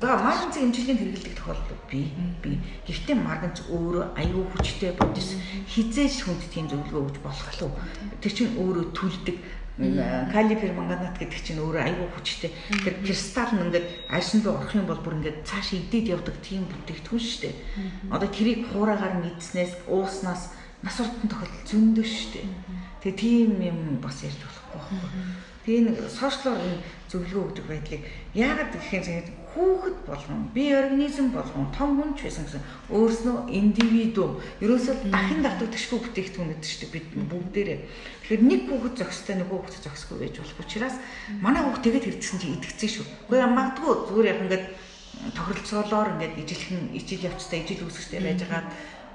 Тэгээ 0.02 0.18
марганцыг 0.18 0.62
эмчилгээнд 0.66 0.98
хэрэглэдэг 0.98 1.35
тохиолдол 1.38 1.83
би 1.87 2.11
би. 2.42 2.50
Гэхдээ 2.90 3.16
марганц 3.22 3.70
өөрөө 3.70 4.18
аюу 4.18 4.50
хүчтэй 4.50 4.98
бодис 4.98 5.38
хизээж 5.70 6.26
хүнд 6.26 6.42
тийм 6.50 6.66
зөвлөгөө 6.66 7.02
өгж 7.07 7.16
болох 7.22 7.50
л 7.54 7.70
үү. 7.70 7.72
Тэр 8.18 8.33
чинь 8.35 8.54
өөрөө 8.59 8.94
түлдэг 8.98 9.37
калипер 9.79 10.75
манганат 10.75 11.14
гэдэг 11.23 11.38
чинь 11.38 11.62
өөрөө 11.62 11.83
айгүй 11.87 12.09
хүчтэй. 12.11 12.51
Тэгэхээр 12.51 12.97
кристалл 13.07 13.55
нь 13.55 13.64
ингээд 13.71 13.87
арьсан 14.11 14.43
руу 14.43 14.59
орох 14.59 14.75
юм 14.75 14.91
бол 14.91 14.99
бүр 14.99 15.23
ингээд 15.23 15.47
цааш 15.47 15.79
идээд 15.79 16.19
явдаг 16.19 16.35
тийм 16.43 16.67
бүтээгдэхүүн 16.67 17.23
шүү 17.23 17.41
дээ. 17.47 17.55
Одоо 18.11 18.29
тэрийг 18.29 18.61
хуураагаар 18.75 19.23
мэдснээс 19.23 19.87
ууснаас 19.87 20.51
нас 20.83 20.97
уртан 20.99 21.31
тохиолдол 21.31 21.67
зөндөө 21.71 22.07
шүү 22.07 22.31
дээ. 22.35 22.47
Тэгээ 23.07 23.19
тийм 23.23 23.51
юм 23.62 23.79
бас 24.03 24.19
ярьж 24.27 24.43
болохгүй 24.43 24.75
байхгүй. 24.75 25.01
Тэгээ 25.62 25.83
нэг 25.87 25.97
сошиалор 26.11 26.59
зөвлөгөө 27.11 27.43
өгдөг 27.47 27.67
байдлыг 27.71 28.03
яагаад 28.35 28.73
гэхээр 28.75 29.27
хүүхэд 29.59 29.99
болгон 30.07 30.40
бие 30.55 30.79
организм 30.79 31.35
болгон 31.35 31.66
том 31.75 31.99
хүн 31.99 32.14
ч 32.14 32.31
байсан 32.31 32.47
гэсэн 32.47 32.62
өөрснөө 32.94 33.37
индивидуум 33.51 34.38
ерөөсөө 34.62 34.94
дахин 35.11 35.42
давтагдчихгүй 35.42 35.99
бүтээгдэхүүн 35.99 36.51
гэдэг 36.55 36.71
чинь 36.71 36.94
бид 36.94 37.07
бүгдээрээ 37.27 37.79
тэгэхээр 38.23 38.42
нэг 38.47 38.62
хүүхэд 38.71 38.94
зөкстэй 39.03 39.37
нөгөө 39.42 39.59
хүүхэд 39.59 39.85
зөксгүй 39.90 40.16
байж 40.23 40.35
болох 40.38 40.62
учраас 40.62 40.97
манай 41.42 41.62
хүүхд 41.66 41.83
тэгээд 41.83 42.07
хэрэгцсэн 42.07 42.38
чинь 42.38 42.57
идэгцэн 42.62 42.90
шүү. 42.94 43.07
Гэхдээ 43.27 43.51
магадгүй 43.51 43.92
зүгээр 44.07 44.31
яг 44.31 44.40
ингээд 44.47 44.64
тохиролцоолоор 45.35 46.09
ингээд 46.14 46.38
ижилхэн 46.38 46.83
ижил 46.94 47.27
явцтай 47.27 47.59
ижил 47.66 47.83
үүсгэжтэй 47.83 48.23
байж 48.23 48.40
байгаа 48.47 48.62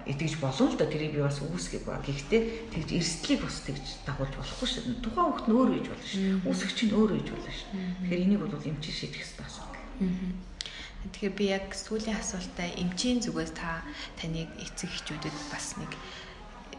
итгэж 0.06 0.36
болно 0.44 0.68
л 0.68 0.76
да 0.76 0.86
тэрийг 0.86 1.16
би 1.16 1.22
бас 1.24 1.40
үүсгэх 1.40 1.88
ба. 1.88 2.04
Гэхдээ 2.04 2.76
тэгж 2.76 2.90
эрсдлийг 2.92 3.40
бас 3.40 3.64
тэгж 3.64 4.04
дагуулж 4.04 4.36
болохгүй 4.36 4.68
шүү. 4.68 4.84
Тухайн 5.00 5.28
хүүхд 5.32 5.48
нь 5.48 5.56
өөр 5.56 5.70
хийж 5.72 5.88
болно 5.88 6.08
шүү. 6.12 6.24
Үүсгэгч 6.44 6.80
нь 6.84 6.96
өөр 6.98 7.12
хийж 7.16 7.28
болно 7.32 7.52
шүү. 7.56 7.70
Тэгэхээр 8.04 8.24
энийг 8.28 8.42
бол 8.44 8.68
эмчийн 8.68 8.98
шийдэх 9.00 9.22
хэрэгтэй 9.24 9.48
асуудал. 9.48 9.73
Тэгэхээр 11.04 11.36
би 11.36 11.46
яг 11.52 11.76
сүүлийн 11.76 12.16
асуултаа 12.16 12.68
эмчийн 12.80 13.20
зүгээс 13.20 13.52
та 13.60 13.84
таныг 14.16 14.48
эцэг 14.56 14.88
эхчүүдэд 14.88 15.36
бас 15.52 15.76
нэг 15.76 15.92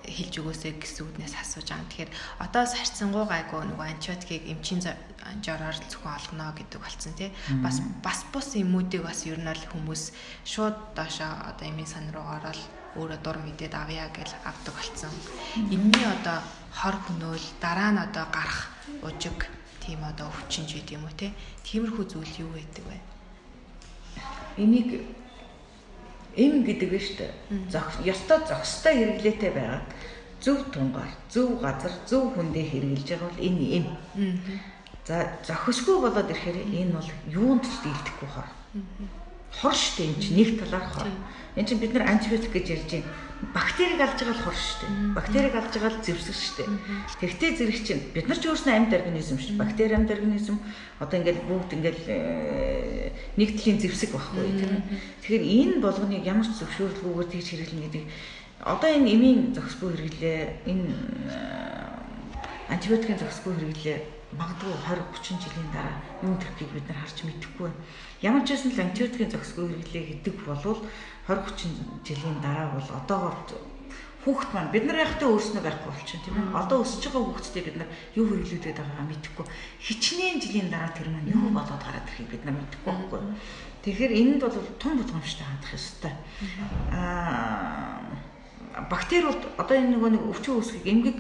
хэлж 0.05 0.35
өгөөсэй 0.41 0.73
гэсэн 0.81 1.05
үгнээс 1.09 1.35
асууж 1.41 1.69
байгаа. 1.69 1.89
Тэгэхээр 1.89 2.11
одоо 2.45 2.65
сарцсангуу 2.69 3.25
гайгүй 3.29 3.63
нөгөө 3.69 3.87
антибиотикийг 3.89 4.45
эмчийн 4.53 4.81
жороор 5.41 5.77
зөвхөн 5.77 6.17
олгоно 6.17 6.53
гэдэг 6.57 6.81
болцсон 6.81 7.15
тий. 7.17 7.31
Бас 7.65 7.81
бас 8.05 8.21
бус 8.33 8.53
эмүүдийг 8.57 9.05
бас 9.05 9.25
ер 9.25 9.41
нь 9.41 9.49
л 9.49 9.65
хүмүүс 9.73 10.13
шууд 10.45 10.77
доошоо 10.97 11.33
одоо 11.49 11.65
эмийн 11.69 11.89
сан 11.89 12.09
руу 12.13 12.25
ороод 12.25 12.61
өөрөө 13.01 13.21
дур 13.25 13.39
мэдээд 13.41 13.75
авъя 13.75 14.09
гэж 14.13 14.29
авдаг 14.45 14.75
болцсон. 14.77 15.13
Энэний 15.73 16.07
одоо 16.07 16.39
хор 16.73 16.97
хөнөөл 17.01 17.47
дараа 17.61 17.91
нь 17.97 18.01
одоо 18.05 18.25
гарах 18.29 18.69
ужиг 19.01 19.49
тийм 19.81 20.05
одоо 20.05 20.29
өвчин 20.29 20.69
ч 20.69 20.81
гэдэг 20.81 20.97
юм 21.01 21.09
уу 21.09 21.17
те. 21.17 21.33
Тиймэрхүү 21.65 22.05
зүйл 22.13 22.45
юу 22.45 22.53
байдаг 22.53 22.85
вэ? 22.89 23.14
Энийг 24.57 25.03
эм 26.37 26.65
гэдэг 26.65 26.91
нь 26.93 26.99
шүү 26.99 27.17
дээ. 27.19 27.33
Зох 27.71 27.89
ёстой 28.03 28.39
зохистой 28.49 28.95
хэрэглээтэй 28.99 29.51
байгаад 29.55 29.87
зөв 30.41 30.59
тунгаар, 30.75 31.13
зөв 31.31 31.61
газар, 31.61 31.95
зөв 32.07 32.35
хүндээ 32.35 32.65
хэрэгжилж 32.71 33.09
байгаа 33.09 33.29
бол 33.31 33.47
энэ 33.47 33.67
эм. 33.79 33.87
За 35.07 35.17
зохисгүй 35.47 35.97
болоод 36.01 36.31
ирэхээр 36.31 36.59
энэ 36.65 36.93
бол 36.97 37.11
юунд 37.31 37.65
ч 37.65 37.75
дийлдэхгүй 37.83 38.29
хор. 38.35 38.49
Хор 39.63 39.75
шүү 39.75 39.95
дээ 39.99 40.09
энэ 40.11 40.23
чинь 40.23 40.37
нэг 40.39 40.51
талаар 40.59 40.87
хор. 40.91 41.09
Энд 41.55 41.69
чинь 41.69 41.79
бид 41.83 41.93
нар 41.95 42.09
антибиотик 42.11 42.51
гэж 42.51 42.67
ярьж 42.75 42.91
байна 42.91 43.11
бактерийг 43.53 44.01
алж 44.01 44.17
байгаа 44.17 44.37
л 44.39 44.45
хор 44.47 44.57
шүү 44.57 44.79
дээ. 44.81 44.93
Бактерийг 45.19 45.55
алж 45.59 45.73
байгаа 45.75 45.93
л 45.93 46.01
зэвсэг 46.01 46.37
шүү 46.39 46.57
дээ. 46.63 46.71
Тэгтээ 47.21 47.51
зэрэг 47.59 47.79
чинь 47.85 48.03
бид 48.15 48.27
нар 48.31 48.39
ч 48.41 48.49
өөрснөө 48.49 48.75
амьд 48.75 48.93
организм 48.95 49.37
шүү. 49.37 49.59
Бактери 49.61 49.93
амьд 49.99 50.11
организм 50.15 50.57
одоо 51.03 51.17
ингээд 51.21 51.45
бүгд 51.45 51.71
ингээд 51.77 52.01
э, 52.09 53.13
нэг 53.37 53.49
төрлийн 53.59 53.83
зэвсэг 53.83 54.11
байхгүй 54.17 54.55
тийм. 54.57 54.81
Тэгэхээр 55.21 55.45
энэ 55.45 55.75
болгоныг 55.85 56.25
ямар 56.25 56.47
ч 56.47 56.57
зөвшөөрлгүйгээр 56.63 57.29
тэгж 57.29 57.47
хэрэглэнэ 57.53 57.85
гэдэг 57.91 58.05
одоо 58.65 58.89
энэ 58.89 59.11
эмийн 59.13 59.41
зохисгүй 59.53 59.91
хэрэглээ 59.93 60.39
энэ 60.71 60.87
э, 61.29 62.73
антибиотикийн 62.73 63.21
зохисгүй 63.21 63.53
хэрэглээ 63.61 63.99
магадгүй 64.39 64.73
20 64.85 65.03
30 65.15 65.43
жилийн 65.45 65.71
дараа 65.71 65.97
юун 66.23 66.39
төрхийг 66.39 66.71
бид 66.75 66.87
нар 66.89 66.99
харж 67.03 67.19
мэдэхгүй 67.25 67.67
байна. 67.69 67.83
Ямар 68.23 68.43
ч 68.43 68.49
байсан 68.55 68.71
л 68.75 68.85
антибиотикийн 68.85 69.33
зохисгүй 69.33 69.65
хэрэглээ 69.71 70.05
гэдэг 70.25 70.35
болвол 70.43 70.81
20 71.31 71.55
30 71.55 72.07
жилийн 72.07 72.39
дараа 72.43 72.67
бол 72.75 72.89
одоогоор 72.99 73.39
хүүхэд 74.25 74.51
маань 74.57 74.73
бид 74.73 74.85
нар 74.89 75.05
яхтай 75.05 75.29
өөрснөө 75.29 75.63
байхгүй 75.63 75.91
болчихно 75.93 76.25
тийм 76.25 76.37
ээ. 76.41 76.57
Одоо 76.57 76.79
өсөж 76.81 77.03
байгаа 77.05 77.23
хүүхэдтэй 77.29 77.63
бид 77.69 77.77
нар 77.77 77.91
юу 78.17 78.27
хэрэглүүлээд 78.33 78.79
байгаагаа 78.81 79.09
мэдэхгүй. 79.13 79.47
Хичнээн 79.85 80.39
жилийн 80.41 80.69
дараа 80.73 80.91
тэр 80.97 81.09
маань 81.13 81.29
юу 81.29 81.53
болоод 81.53 81.83
гараад 81.85 82.09
ирэхийг 82.09 82.31
бид 82.33 82.43
нар 82.49 82.57
мэдэхгүй 82.57 82.89
байхгүй. 82.89 83.21
Тэгэхээр 83.85 84.13
энэнд 84.17 84.43
бол 84.49 84.57
тун 84.81 84.97
болгоомжтой 84.97 85.45
хандах 85.45 85.73
ёстой. 85.77 86.13
Аа 86.89 88.25
бактериуд 88.89 89.45
одоо 89.61 89.77
энэ 89.77 89.93
нөгөө 89.93 90.11
нэг 90.17 90.23
өвчин 90.25 90.57
үүсгэх 90.59 90.89
эмгэг 90.89 91.19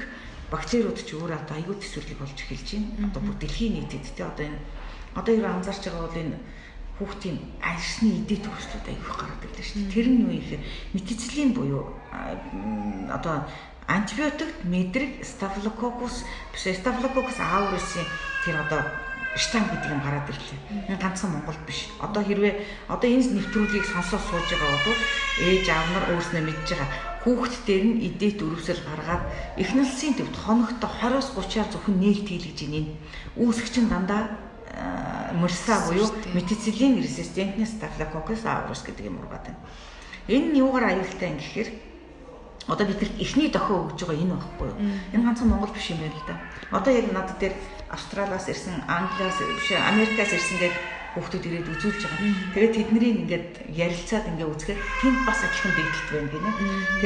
бактериуд 0.51 0.99
ч 1.01 1.15
өөр 1.15 1.33
одоо 1.33 1.57
аюул 1.57 1.79
төсвөрлөг 1.79 2.19
болж 2.19 2.39
эхэлж 2.39 2.69
байна. 2.75 3.09
Одоо 3.09 3.21
бүр 3.23 3.37
дэлхийн 3.41 3.75
нийтэд 3.81 4.05
тий 4.13 4.25
одоо 4.25 4.45
энэ 4.49 4.61
одоо 5.15 5.33
юу 5.35 5.47
анзаарч 5.47 5.83
байгаа 5.87 6.05
бол 6.09 6.23
энэ 6.23 6.39
хүүхдийн 6.99 7.39
арьсны 7.59 8.09
эдээ 8.23 8.39
төгслүүд 8.43 8.87
аяг 8.87 9.03
гараад 9.03 9.43
ирлээ 9.43 9.67
шүү 9.67 9.79
дээ. 9.83 9.95
Тэр 9.95 10.07
нь 10.11 10.21
юу 10.23 10.31
юм 10.31 10.39
гэхээр 10.39 10.63
метицилин 10.95 11.51
буюу 11.55 11.83
одоо 13.11 13.37
антибиотикт 13.87 14.59
мэдрэг 14.65 15.27
стафилококус 15.27 16.23
стафилококус 16.55 17.39
аурисын 17.39 18.07
тэр 18.47 18.63
одоо 18.63 18.83
штам 19.35 19.67
гэдэг 19.67 19.91
юм 19.91 20.03
гараад 20.07 20.31
ирлээ. 20.31 20.87
Энэ 20.95 21.03
ганцхан 21.03 21.35
Монголд 21.35 21.59
биш. 21.67 21.91
Одоо 21.99 22.23
хэрвээ 22.23 22.55
одоо 22.87 23.09
энэ 23.11 23.43
нэвтрүүлгийг 23.43 23.87
сонсоод 23.91 24.23
сууж 24.23 24.47
байгаа 24.55 24.81
бол 24.87 25.01
ээж 25.43 25.67
аав 25.67 25.89
нар 25.91 26.05
өөрснөө 26.15 26.43
мэдж 26.47 26.69
байгаа 26.71 27.14
хүүхэд 27.25 27.65
дээр 27.65 27.85
нь 27.89 28.01
эдээт 28.05 28.39
өрөвсөл 28.45 28.81
гаргаад 28.85 29.25
эхнэлсийн 29.57 30.15
төвд 30.21 30.37
хоногт 30.37 30.77
20-30-аар 30.77 31.69
зөвхөн 31.73 31.97
нээлт 31.97 32.29
хийлгэж 32.29 32.59
ийн. 32.69 32.89
Үүсгч 33.41 33.81
нь 33.81 33.89
дандаа 33.89 34.45
мөрсаа 35.33 35.89
буюу 35.89 36.13
метицилин 36.37 37.01
резистентний 37.01 37.67
стафилококкус 37.67 38.45
аурус 38.45 38.85
гэдэг 38.85 39.09
юм 39.09 39.19
ургаад 39.25 39.49
байна. 39.49 39.61
Энэ 40.29 40.53
нь 40.53 40.59
юугаар 40.61 40.93
аюултай 40.93 41.33
юм 41.33 41.39
гэхээр 41.41 41.71
одоо 42.69 42.87
бид 42.87 43.01
эхний 43.21 43.49
дохио 43.49 43.89
өгж 43.89 44.05
байгаа 44.05 44.21
энэ 44.21 44.37
байхгүй 44.37 44.69
юу? 44.69 44.79
Энэ 45.13 45.25
ганцхан 45.25 45.49
Монгол 45.49 45.73
биш 45.75 45.91
юм 45.91 46.01
байна 46.01 46.17
л 46.17 46.29
да. 46.29 46.35
Одоо 46.77 46.93
яг 46.93 47.07
надад 47.13 47.39
дээр 47.41 47.55
Австралиас 47.91 48.49
ирсэн, 48.49 48.85
Англиас 48.89 49.39
биш 49.41 49.69
Америкаас 49.73 50.33
ирсэн 50.33 50.59
гэдэг 50.61 50.75
хүүхдүүд 51.15 51.45
ирээд 51.47 51.71
үзүүлж 51.79 52.03
байгаа. 52.03 52.31
Тэгээд 52.59 52.75
тэднийг 52.75 53.05
ингээд 53.23 53.49
ярилцаад 53.71 54.27
ингээд 54.35 54.51
үзэхэд 54.51 54.79
тэнд 54.83 55.19
бас 55.23 55.41
адилхан 55.47 55.73
дэгдэлт 55.79 56.09
байна 56.11 56.31
гинэ. 56.35 56.51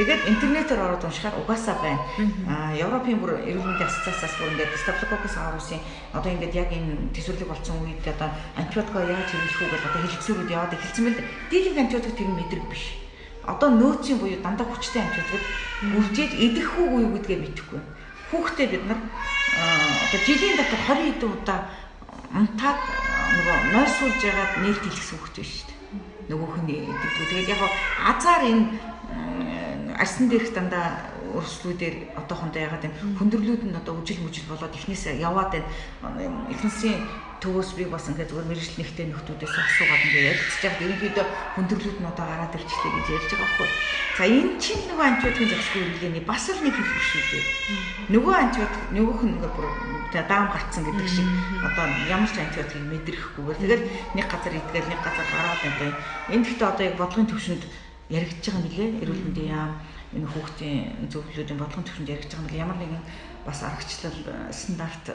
Тэгээд 0.01 0.21
интернетээр 0.33 0.81
ороод 0.81 1.05
уншихаар 1.05 1.37
угаасаа 1.37 1.77
байна. 1.77 2.01
Аа 2.49 2.73
Европын 2.73 3.21
бүр 3.21 3.37
эрүүл 3.45 3.69
мэндийн 3.69 3.85
ассоциациас 3.85 4.33
бүр 4.41 4.49
ингээд 4.57 4.73
Staphylococcus 4.81 5.35
aureus-ийн 5.37 5.81
одоо 6.17 6.29
ингээд 6.33 6.57
яг 6.57 6.69
энэ 6.73 7.13
төсвөрлөг 7.13 7.49
болсон 7.53 7.77
үед 7.85 8.01
одоо 8.09 8.29
антибиотикоо 8.57 9.03
яаж 9.05 9.29
хэрэглэх 9.29 9.61
үү 9.61 9.69
гэж 9.77 9.83
одоо 9.85 10.01
хэлэлцүүрүүд 10.01 10.53
яваад 10.57 10.73
эхэлсэн 10.73 11.03
мэт. 11.05 11.17
Дийлэнх 11.53 11.79
антибиотик 11.85 12.17
тэр 12.17 12.29
мэдрэг 12.33 12.65
биш. 12.65 12.83
Одоо 13.45 13.69
нөөцийн 13.77 14.17
буюу 14.17 14.41
дандаа 14.41 14.65
хүчтэй 14.65 15.05
антибиотик 15.05 15.43
үржиж 15.93 16.31
идэх 16.33 16.69
үгүй 16.81 17.01
юу 17.05 17.13
гэдгээ 17.13 17.39
мэдэхгүй. 17.45 17.81
Хүүхдээ 18.33 18.67
бид 18.73 18.83
нар 18.89 18.99
одоо 18.99 20.19
жилийн 20.25 20.57
дотор 20.57 20.81
20 20.85 21.17
хэдэн 21.17 21.33
удаа 21.33 21.59
унтаад 22.33 22.79
нөгөө 23.35 23.57
нойр 23.73 23.89
суулж 23.89 24.19
ягаад 24.23 24.53
нээлт 24.63 24.83
хэлсэн 24.85 25.17
хөвгт 25.19 25.35
биш 25.37 25.51
шүү 25.61 25.67
дээ. 25.69 25.79
Нөгөөх 26.29 26.55
нь 26.61 26.67
гэдэг. 26.69 27.13
Тэгээд 27.29 27.51
яг 27.53 27.61
азар 28.09 28.41
энэ 28.45 28.65
арсан 29.99 30.25
дээрх 30.29 30.49
дандаа 30.53 30.87
өрслүүдээр 31.37 31.95
одоохондоо 32.17 32.61
ягаад 32.61 32.87
энэ 32.87 32.97
хүндрэлүүд 33.19 33.63
нь 33.69 33.79
одоо 33.79 33.93
үжил 33.99 34.23
мүжил 34.25 34.47
болоод 34.49 34.73
эхнээсээ 34.73 35.21
яваад 35.21 35.51
байна. 35.53 35.69
Эхнээсийн 36.49 36.97
төвөөс 37.39 37.71
би 37.79 37.87
бас 37.87 38.03
ингээд 38.11 38.29
зүгээр 38.35 38.49
мэрэгжил 38.51 38.79
нэгтэй 38.83 39.05
нөхдүүдээс 39.07 39.55
асуугаад 39.55 40.03
ингээд 40.11 40.27
ярилцж 40.35 40.59
байгаад 40.59 40.83
ерөнхийдөө 40.83 41.25
хүндрэлүүд 41.55 41.97
нь 42.03 42.09
одоо 42.11 42.25
гараад 42.27 42.55
ирчихлээ 42.59 42.93
гэж 42.99 43.07
ярьж 43.15 43.31
байгаа 43.31 43.47
байхгүй. 43.47 43.69
За 44.19 44.23
энэ 44.27 44.53
чинь 44.59 44.83
нөгөө 44.91 45.05
антибиотикийн 45.07 45.51
зохисгүй 45.55 45.81
хэрэглээний 45.87 46.25
бас 46.27 46.43
л 46.51 46.59
нэг 46.59 46.75
хэлбэр 46.75 47.05
шүү 47.07 47.23
дээ. 47.31 47.45
Нөгөө 48.11 48.35
антибиотик 48.35 48.83
нөгөөх 48.91 49.21
нь 49.23 49.33
ингээд 49.39 49.55
бүр 49.55 49.67
даам 50.11 50.45
гарцсан 50.51 50.83
гэдэг 50.83 51.07
шиг 51.07 51.27
одоо 51.63 51.85
ямар 52.11 52.27
ч 52.27 52.37
антибиотикийг 52.43 52.85
мэдрэхгүйгээр 52.91 53.59
тэгэл 53.63 53.85
нэг 54.19 54.25
газар 54.27 54.53
идгээл 54.59 54.91
нэг 54.91 54.99
газар 54.99 55.27
гараад 55.31 55.61
байна. 55.63 55.97
Энэ 56.35 56.43
гэхдээ 56.43 56.67
одоо 56.67 56.85
яг 56.91 56.95
бодлогын 56.99 57.29
төвшөнд 57.31 57.63
яригдж 58.11 58.43
байгаа 58.43 58.63
нэлээ 58.67 58.89
эрүүл 59.05 59.23
мэндийн 59.23 59.53
яам 59.55 59.71
энэ 60.09 60.25
хүүхдийн 60.25 61.09
зөвлөлүүдийн 61.13 61.59
бодлогын 61.61 61.85
төвшөнд 61.85 62.09
яригдж 62.09 62.33
байгаа 62.33 62.45
нэлээ 62.49 62.63
ямар 62.65 62.79
нэгэн 62.81 63.03
бас 63.45 63.63
аргачлал 63.63 64.19
стандарт 64.51 65.05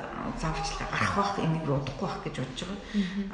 зааварчлал 0.41 0.89
гарах 0.91 1.15
бах 1.17 1.39
энийг 1.39 1.67
удахгүй 1.67 2.07
бах 2.09 2.23
гэж 2.25 2.35
бодож 2.41 2.61
байгаа. 2.63 2.81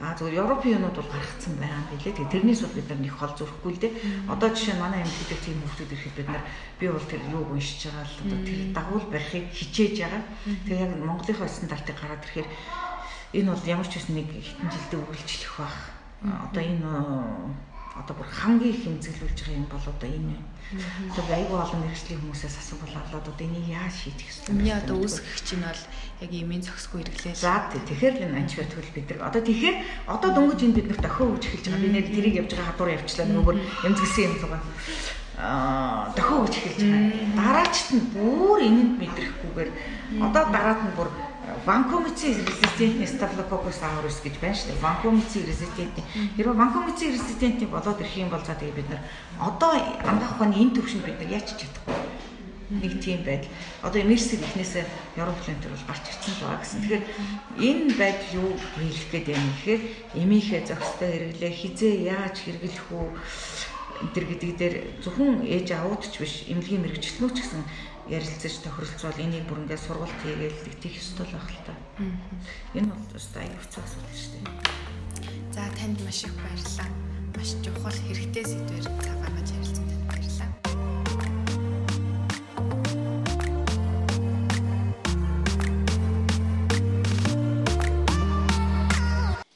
Аа 0.03 0.17
зөвхөн 0.17 0.41
Европын 0.41 0.75
юмуд 0.77 0.97
бол 0.97 1.13
гаргацсан 1.13 1.55
байгаа 1.61 1.79
юм 1.79 1.89
билээ. 1.93 2.17
Тэгээ 2.17 2.33
тэрнээс 2.33 2.61
бол 2.65 2.77
бид 2.77 2.89
нар 2.89 3.01
нэг 3.01 3.15
хол 3.15 3.35
зөрөхгүй 3.39 3.73
л 3.77 3.83
дээ. 3.85 3.93
Одоо 4.33 4.49
жишээ 4.51 4.75
нь 4.77 4.83
манай 4.83 5.01
эмнэлэгдэх 5.05 5.41
тийм 5.45 5.59
хүмүүсүүд 5.61 5.93
ирэхэд 5.95 6.17
бид 6.19 6.29
нар 6.33 6.45
би 6.81 6.87
бол 6.89 7.07
тэр 7.07 7.23
юуг 7.29 7.49
уншиж 7.55 7.81
байгаа 7.87 8.05
л 8.09 8.21
одоо 8.25 8.41
тэр 8.41 8.61
дагуул 8.75 9.07
барихыг 9.13 9.47
хичээж 9.55 9.95
байгаа. 10.01 10.23
Тэгээ 10.65 10.85
яг 10.85 10.93
Монголынхаа 10.97 11.49
стандартыг 11.49 11.97
гараад 12.01 12.25
ирэхээр 12.27 12.49
энэ 13.39 13.51
бол 13.55 13.65
ямар 13.69 13.89
ч 13.89 13.95
үс 14.01 14.09
нэг 14.11 14.27
хитэн 14.27 14.69
жилдээ 14.75 15.01
үргэлжлэх 15.01 15.55
бах. 15.61 15.77
Одоо 16.51 16.63
энэ 16.67 16.89
одоо 18.01 18.15
бүр 18.17 18.29
хамгийн 18.33 18.73
их 18.73 18.83
хэмзэглүүлж 18.85 19.39
байгаа 19.45 19.61
юм 19.61 19.69
бол 19.69 19.87
одоо 19.93 20.09
энэ 20.09 20.33
байна. 20.33 20.49
Тэгэхээр 20.71 21.39
айгүй 21.39 21.59
олон 21.61 21.81
мэрэгжлийн 21.83 22.21
хүмүүсээс 22.23 22.57
асуувал 22.63 22.97
авлаад 22.97 23.27
одоо 23.27 23.45
энийг 23.47 23.67
яаж 23.69 23.95
шийдэх 24.01 24.31
ёстой 24.31 24.51
вэ? 24.51 24.59
Миний 24.59 24.77
одоо 24.79 24.97
үүсгэх 25.03 25.39
чинь 25.43 25.65
бол 25.67 25.83
яг 26.25 26.31
имийн 26.31 26.63
зохисгүй 26.63 27.01
хэрэглээ. 27.03 27.35
За 27.35 27.67
тэгэхээр 27.75 28.17
энэ 28.25 28.39
антибиотик 28.39 28.95
бид 28.95 29.09
нар 29.11 29.21
одоо 29.29 29.43
тэгэхээр 29.43 29.77
одоо 30.07 30.31
дөнгөж 30.31 30.61
энэ 30.63 30.77
бид 30.79 30.89
нарт 30.89 31.09
охио 31.11 31.27
өгч 31.35 31.45
эхэлж 31.51 31.67
байгаа. 31.69 31.83
Би 31.83 31.91
нэр 31.91 32.07
тэрийг 32.07 32.39
явж 32.41 32.51
байгаа 32.55 32.69
хадуур 32.71 32.91
явчлаа 32.95 33.27
нөгөөр 33.27 33.59
эмзэглсэн 33.87 34.25
юм 34.31 34.35
лугаа 34.39 34.61
аа 35.41 36.13
дохио 36.15 36.37
өгч 36.45 36.55
эхэлж 36.55 36.81
байгаа. 36.87 37.05
Дараачт 37.35 37.89
нь 37.97 38.05
бүр 38.15 38.59
энэнд 38.63 38.93
мэдрэхгүйгээр 39.01 39.71
одоо 40.23 40.43
дараад 40.55 40.81
нь 40.87 40.95
бүр 40.95 41.09
ванкомици 41.67 42.27
резистентний 42.35 43.07
стафилококкус 43.07 43.81
aureus 43.83 44.21
гэж 44.25 44.35
байна 44.41 44.57
шүү 44.57 44.69
дээ. 44.73 44.85
Ванкомици 44.85 45.39
резистентний. 45.45 46.05
Хэрвээ 46.37 46.57
ванкомици 46.57 47.05
резистентний 47.13 47.69
болоод 47.69 48.01
ирэх 48.01 48.17
юм 48.17 48.31
бол 48.31 48.45
за 48.45 48.55
тэгээ 48.55 48.77
бид 48.77 48.89
нар 48.91 49.03
одоо 49.41 49.73
амгаах 50.05 50.37
ухааны 50.37 50.57
энэ 50.57 50.75
төвшөнд 50.77 51.05
бид 51.05 51.19
нар 51.21 51.33
яач 51.41 51.49
чадахгүй. 51.57 51.97
Нэг 52.71 53.03
тийм 53.03 53.25
байдал. 53.27 53.51
Одоо 53.83 54.01
эмерсэг 54.03 54.41
ихнээсээ 54.47 54.85
Европын 55.19 55.59
төр 55.59 55.75
бол 55.75 55.89
гарч 55.91 56.05
ирсэн 56.07 56.35
л 56.39 56.43
байгаа 56.47 56.61
гэсэн. 56.63 56.81
Тэгэхээр 56.87 57.05
энэ 57.59 57.93
байдал 57.99 58.31
юу 58.39 58.51
хэлэх 58.79 59.07
гээд 59.11 59.27
юм 59.35 59.47
гэхээр 59.51 59.83
эмийнхээ 60.23 60.63
зохистой 60.71 61.09
хэрэглээ 61.11 61.51
хизээ 61.51 61.95
яаж 62.15 62.37
хэрэглэх 62.47 62.87
үү 62.95 63.07
энэ 64.01 64.27
гэдэг 64.33 64.51
дээр 64.57 64.75
зөвхөн 65.05 65.45
ээж 65.45 65.77
аауд 65.77 66.01
ч 66.09 66.25
биш 66.25 66.49
эмнэлгийн 66.49 66.83
мэрэгчлэнүүд 66.89 67.35
ч 67.37 67.39
гэсэн 67.45 67.63
ярилцаж 68.11 68.55
тохиролцвол 68.67 69.23
энийг 69.23 69.47
бүр 69.47 69.63
ингээд 69.63 69.85
сургалт 69.87 70.19
хийгээл 70.27 70.63
тэгтих 70.67 70.99
ёстой 70.99 71.27
л 71.31 71.35
байх 71.39 71.51
л 71.55 71.63
та. 71.63 71.75
Энэ 72.75 72.91
бол 72.91 73.15
өстой 73.15 73.47
аюу 73.47 73.63
хэцүү 73.63 73.83
асуудал 73.87 74.19
шүү 74.19 74.33
дээ. 74.35 74.47
За 75.55 75.63
танд 75.79 75.99
маш 76.03 76.21
их 76.27 76.35
баярлалаа. 76.35 76.91
Маш 77.39 77.51
чухал 77.63 77.99
хэрэгтэй 78.03 78.45
сэдвэр 78.45 78.83
цаг 78.83 79.17
гаргаж 79.23 79.49
ярилцсан 79.55 79.80